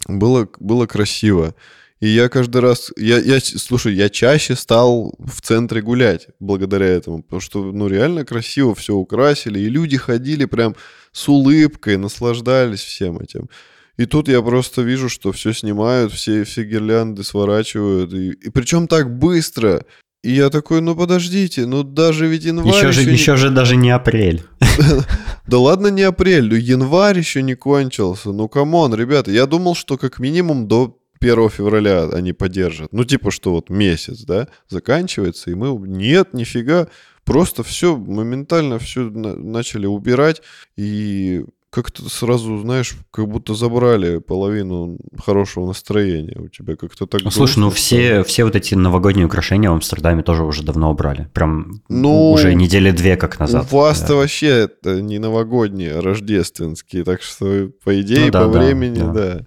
[0.08, 1.56] было, было красиво.
[2.00, 2.92] И я каждый раз...
[2.96, 7.24] Я, я, слушай, я чаще стал в центре гулять благодаря этому.
[7.24, 9.60] Потому что, ну, реально красиво все украсили.
[9.60, 10.76] И люди ходили прям
[11.12, 13.50] с улыбкой, наслаждались всем этим.
[13.98, 18.14] И тут я просто вижу, что все снимают, все, все гирлянды сворачивают.
[18.14, 19.84] И, и причем так быстро.
[20.24, 23.76] И я такой, ну подождите, ну даже ведь январь Еще же, не- еще же даже
[23.76, 24.44] не апрель.
[25.48, 28.34] Да ладно, не апрель, ну январь еще не кончился.
[28.34, 32.94] Ну come on, ребята, я думал, что как минимум до 1 февраля они поддержат.
[32.94, 35.70] Ну типа, что вот месяц, да, заканчивается, и мы...
[35.88, 36.88] Нет, нифига,
[37.26, 40.42] просто все, моментально все начали убирать,
[40.76, 46.76] и как-то сразу, знаешь, как будто забрали половину хорошего настроения у тебя.
[46.78, 47.22] Как-то так...
[47.22, 47.72] Слушай, ну грустно стало.
[47.72, 51.30] все, все вот эти новогодние украшения в Амстердаме тоже уже давно убрали.
[51.34, 53.68] Прям Ну, уже недели две как назад.
[53.72, 54.16] У вас-то Да.
[54.16, 59.00] вообще это не новогодние, а рождественские, так что по идее, Ну да, по да, времени,
[59.00, 59.12] да.
[59.14, 59.42] да.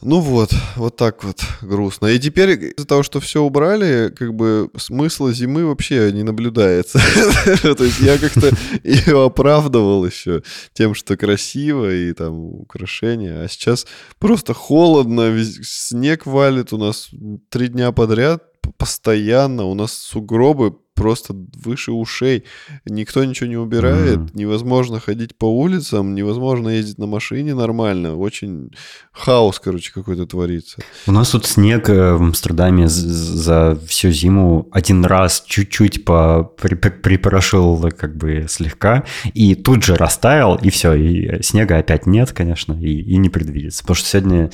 [0.00, 2.06] Ну вот, вот так вот грустно.
[2.06, 6.98] И теперь из-за того, что все убрали, как бы смысла зимы вообще не наблюдается.
[7.62, 8.50] То есть я как-то
[8.84, 10.42] ее оправдывал еще
[10.72, 13.42] тем, что красиво и там украшения.
[13.42, 13.86] А сейчас
[14.20, 17.10] просто холодно, снег валит у нас
[17.50, 18.44] три дня подряд,
[18.76, 19.64] постоянно.
[19.64, 21.34] У нас сугробы просто
[21.64, 22.44] выше ушей.
[22.84, 24.30] Никто ничего не убирает, Мгм.
[24.34, 28.16] невозможно ходить по улицам, невозможно ездить на машине нормально.
[28.16, 28.70] Очень
[29.12, 30.78] хаос, короче, какой-то творится.
[31.06, 36.74] У нас тут снег э, в Амстердаме за всю зиму один раз чуть-чуть по- при-
[36.74, 42.32] при- припорошил как бы слегка, и тут же растаял, и все, и снега опять нет,
[42.32, 43.82] конечно, и, и не предвидится.
[43.82, 44.50] Потому что сегодня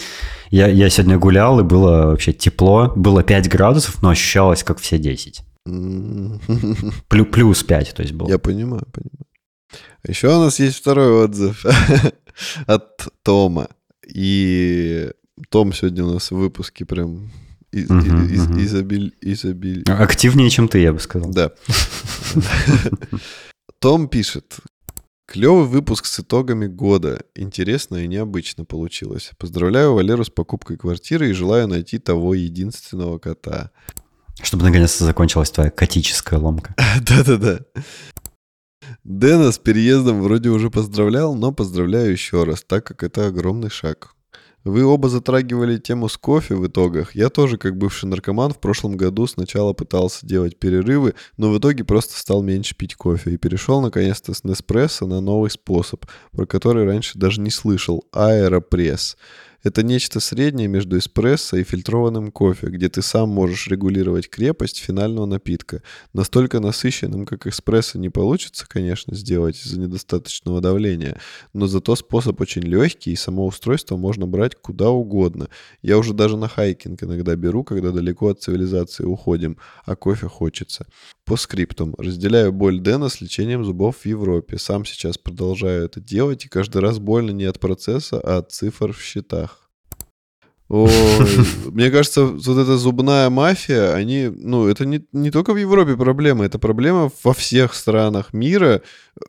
[0.51, 4.99] я, я сегодня гулял, и было вообще тепло, было 5 градусов, но ощущалось как все
[4.99, 5.43] 10.
[5.67, 8.29] Плю- плюс 5, то есть было.
[8.29, 9.27] Я понимаю, понимаю.
[10.07, 11.65] Еще у нас есть второй отзыв
[12.67, 13.69] от Тома.
[14.07, 15.11] И
[15.49, 17.31] Том сегодня у нас в выпуске прям
[17.73, 18.59] из- Мгм, из- мгм.
[18.59, 21.31] изобиль- изобиль- Активнее, чем ты, я бы сказал.
[21.31, 21.53] Да.
[23.79, 24.57] Том пишет.
[25.27, 27.23] Клевый выпуск с итогами года.
[27.35, 29.31] Интересно и необычно получилось.
[29.39, 33.71] Поздравляю Валеру с покупкой квартиры и желаю найти того единственного кота.
[34.43, 36.75] Чтобы наконец-то закончилась твоя котическая ломка.
[37.01, 37.61] Да-да-да.
[39.05, 44.15] Дэна с переездом вроде уже поздравлял, но поздравляю еще раз, так как это огромный шаг.
[44.65, 47.15] Вы оба затрагивали тему с кофе в итогах.
[47.15, 51.85] Я тоже, как бывший наркоман, в прошлом году сначала пытался делать перерывы, но в итоге
[51.85, 56.87] просто стал меньше пить кофе и перешел наконец-то с Неспрессо на новый способ, про который
[56.87, 59.19] раньше даже не слышал– аэропресс.
[59.65, 65.25] Это нечто среднее между эспрессо и фильтрованным кофе, где ты сам можешь регулировать крепость финального
[65.25, 65.83] напитка.
[66.13, 71.19] Настолько насыщенным, как эспрессо, не получится, конечно, сделать из-за недостаточного давления,
[71.55, 75.49] но зато способ очень легкий, и само устройство можно брать куда угодно.
[75.81, 79.57] Я уже даже на хайкинг иногда беру, когда далеко от цивилизации уходим,
[79.87, 80.87] а кофе хочется.
[81.25, 81.95] По скриптум.
[81.97, 84.59] Разделяю боль Дэна с лечением зубов в Европе.
[84.59, 88.93] Сам сейчас продолжаю это делать, и каждый раз больно не от процесса, а от цифр
[88.93, 89.54] в счетах.
[91.67, 96.45] Мне кажется, вот эта зубная мафия, они, ну, это не, не только в Европе проблема,
[96.45, 98.83] это проблема во всех странах мира.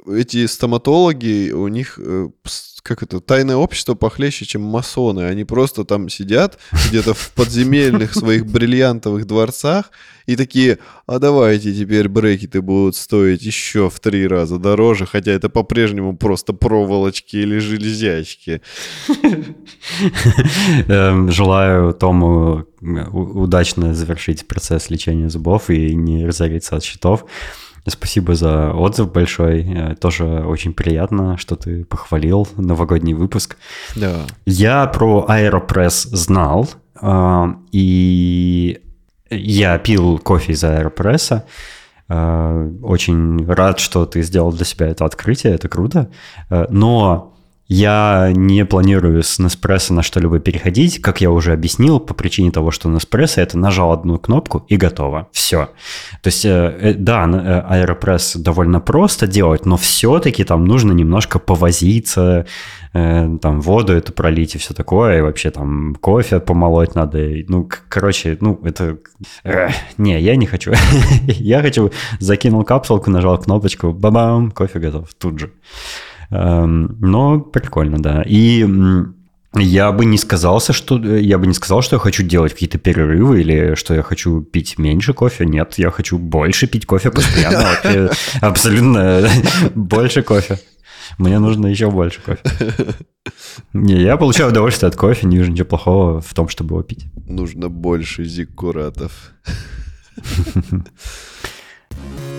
[0.07, 2.29] Эти стоматологи, у них, э,
[2.85, 5.21] как это, тайное общество похлеще, чем масоны.
[5.21, 6.59] Они просто там сидят
[6.89, 9.89] где-то в подземельных своих бриллиантовых дворцах
[10.27, 15.49] и такие, а давайте теперь брекеты будут стоить еще в три раза дороже, хотя это
[15.49, 18.61] по-прежнему просто проволочки или железячки.
[20.87, 27.25] Эм, Желаю Тому у- удачно завершить процесс лечения зубов и не разориться от счетов.
[27.87, 29.61] Спасибо за отзыв большой.
[29.61, 33.57] Э, Тоже очень приятно, что ты похвалил новогодний выпуск.
[33.95, 34.21] Да.
[34.45, 36.67] Я про Аэропресс знал,
[36.99, 38.81] э, и
[39.29, 41.45] я пил кофе из Аэропресса.
[42.09, 46.09] Э, очень рад, что ты сделал для себя это открытие, это круто.
[46.49, 47.34] Но
[47.67, 52.71] я не планирую с Nespresso на что-либо переходить, как я уже объяснил, по причине того,
[52.71, 55.27] что Nespresso это нажал одну кнопку и готово.
[55.31, 55.69] Все.
[56.21, 62.45] То есть, э, да, Aeropress довольно просто делать, но все-таки там нужно немножко повозиться,
[62.93, 67.19] там воду эту пролить и все такое, и вообще там кофе помолоть надо.
[67.49, 68.99] Ну, короче, ну, это...
[69.97, 70.71] Не, я не хочу.
[71.27, 75.51] я хочу, закинул капсулку, нажал кнопочку, бабам, кофе готов тут же.
[76.29, 78.23] Эм, но прикольно, да.
[78.25, 78.65] И
[79.57, 83.41] я бы не сказался, что я бы не сказал, что я хочу делать какие-то перерывы
[83.41, 85.45] или что я хочу пить меньше кофе.
[85.45, 87.79] Нет, я хочу больше пить кофе постоянно.
[88.41, 89.27] Абсолютно
[89.75, 90.59] больше кофе.
[91.17, 92.41] Мне нужно еще больше кофе.
[93.73, 97.05] Не, я получаю удовольствие от кофе, не вижу ничего плохого в том, чтобы его пить.
[97.27, 99.31] Нужно больше зиккуратов.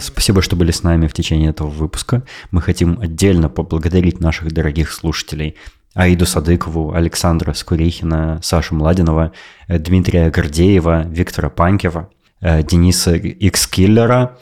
[0.00, 2.22] Спасибо, что были с нами в течение этого выпуска.
[2.50, 5.56] Мы хотим отдельно поблагодарить наших дорогих слушателей
[5.94, 9.32] Аиду Садыкову, Александра Скурихина, Сашу Младинова,
[9.68, 12.10] э, Дмитрия Гордеева, Виктора Панкева,
[12.40, 14.38] э, Дениса Икскиллера,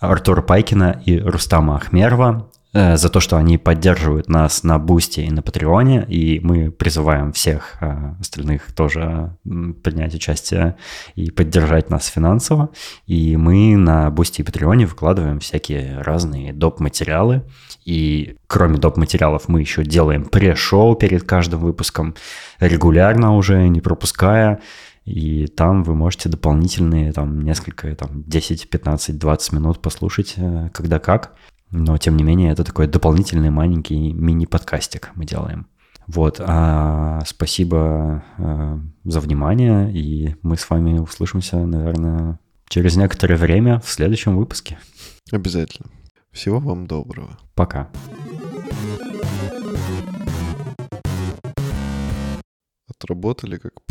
[0.00, 2.50] Артура Пайкина и Рустама Ахмерова.
[2.74, 7.32] Э, за то, что они поддерживают нас на Бусте и на Патреоне, и мы призываем
[7.32, 10.76] всех э, остальных тоже принять участие
[11.14, 12.70] и поддержать нас финансово.
[13.06, 17.42] И мы на Бусте и Патреоне выкладываем всякие разные доп-материалы.
[17.84, 22.14] И кроме доп-материалов мы еще делаем пре-шоу перед каждым выпуском,
[22.58, 24.60] регулярно уже, не пропуская.
[25.04, 30.98] И там вы можете дополнительные там несколько, там 10, 15, 20 минут послушать, э, когда
[30.98, 31.34] как.
[31.72, 35.66] Но, тем не менее, это такой дополнительный маленький мини-подкастик мы делаем.
[36.06, 42.38] Вот, а спасибо э, за внимание, и мы с вами услышимся, наверное,
[42.68, 44.78] через некоторое время в следующем выпуске.
[45.30, 45.88] Обязательно.
[46.30, 47.38] Всего вам доброго.
[47.54, 47.88] Пока.
[52.88, 53.82] Отработали как про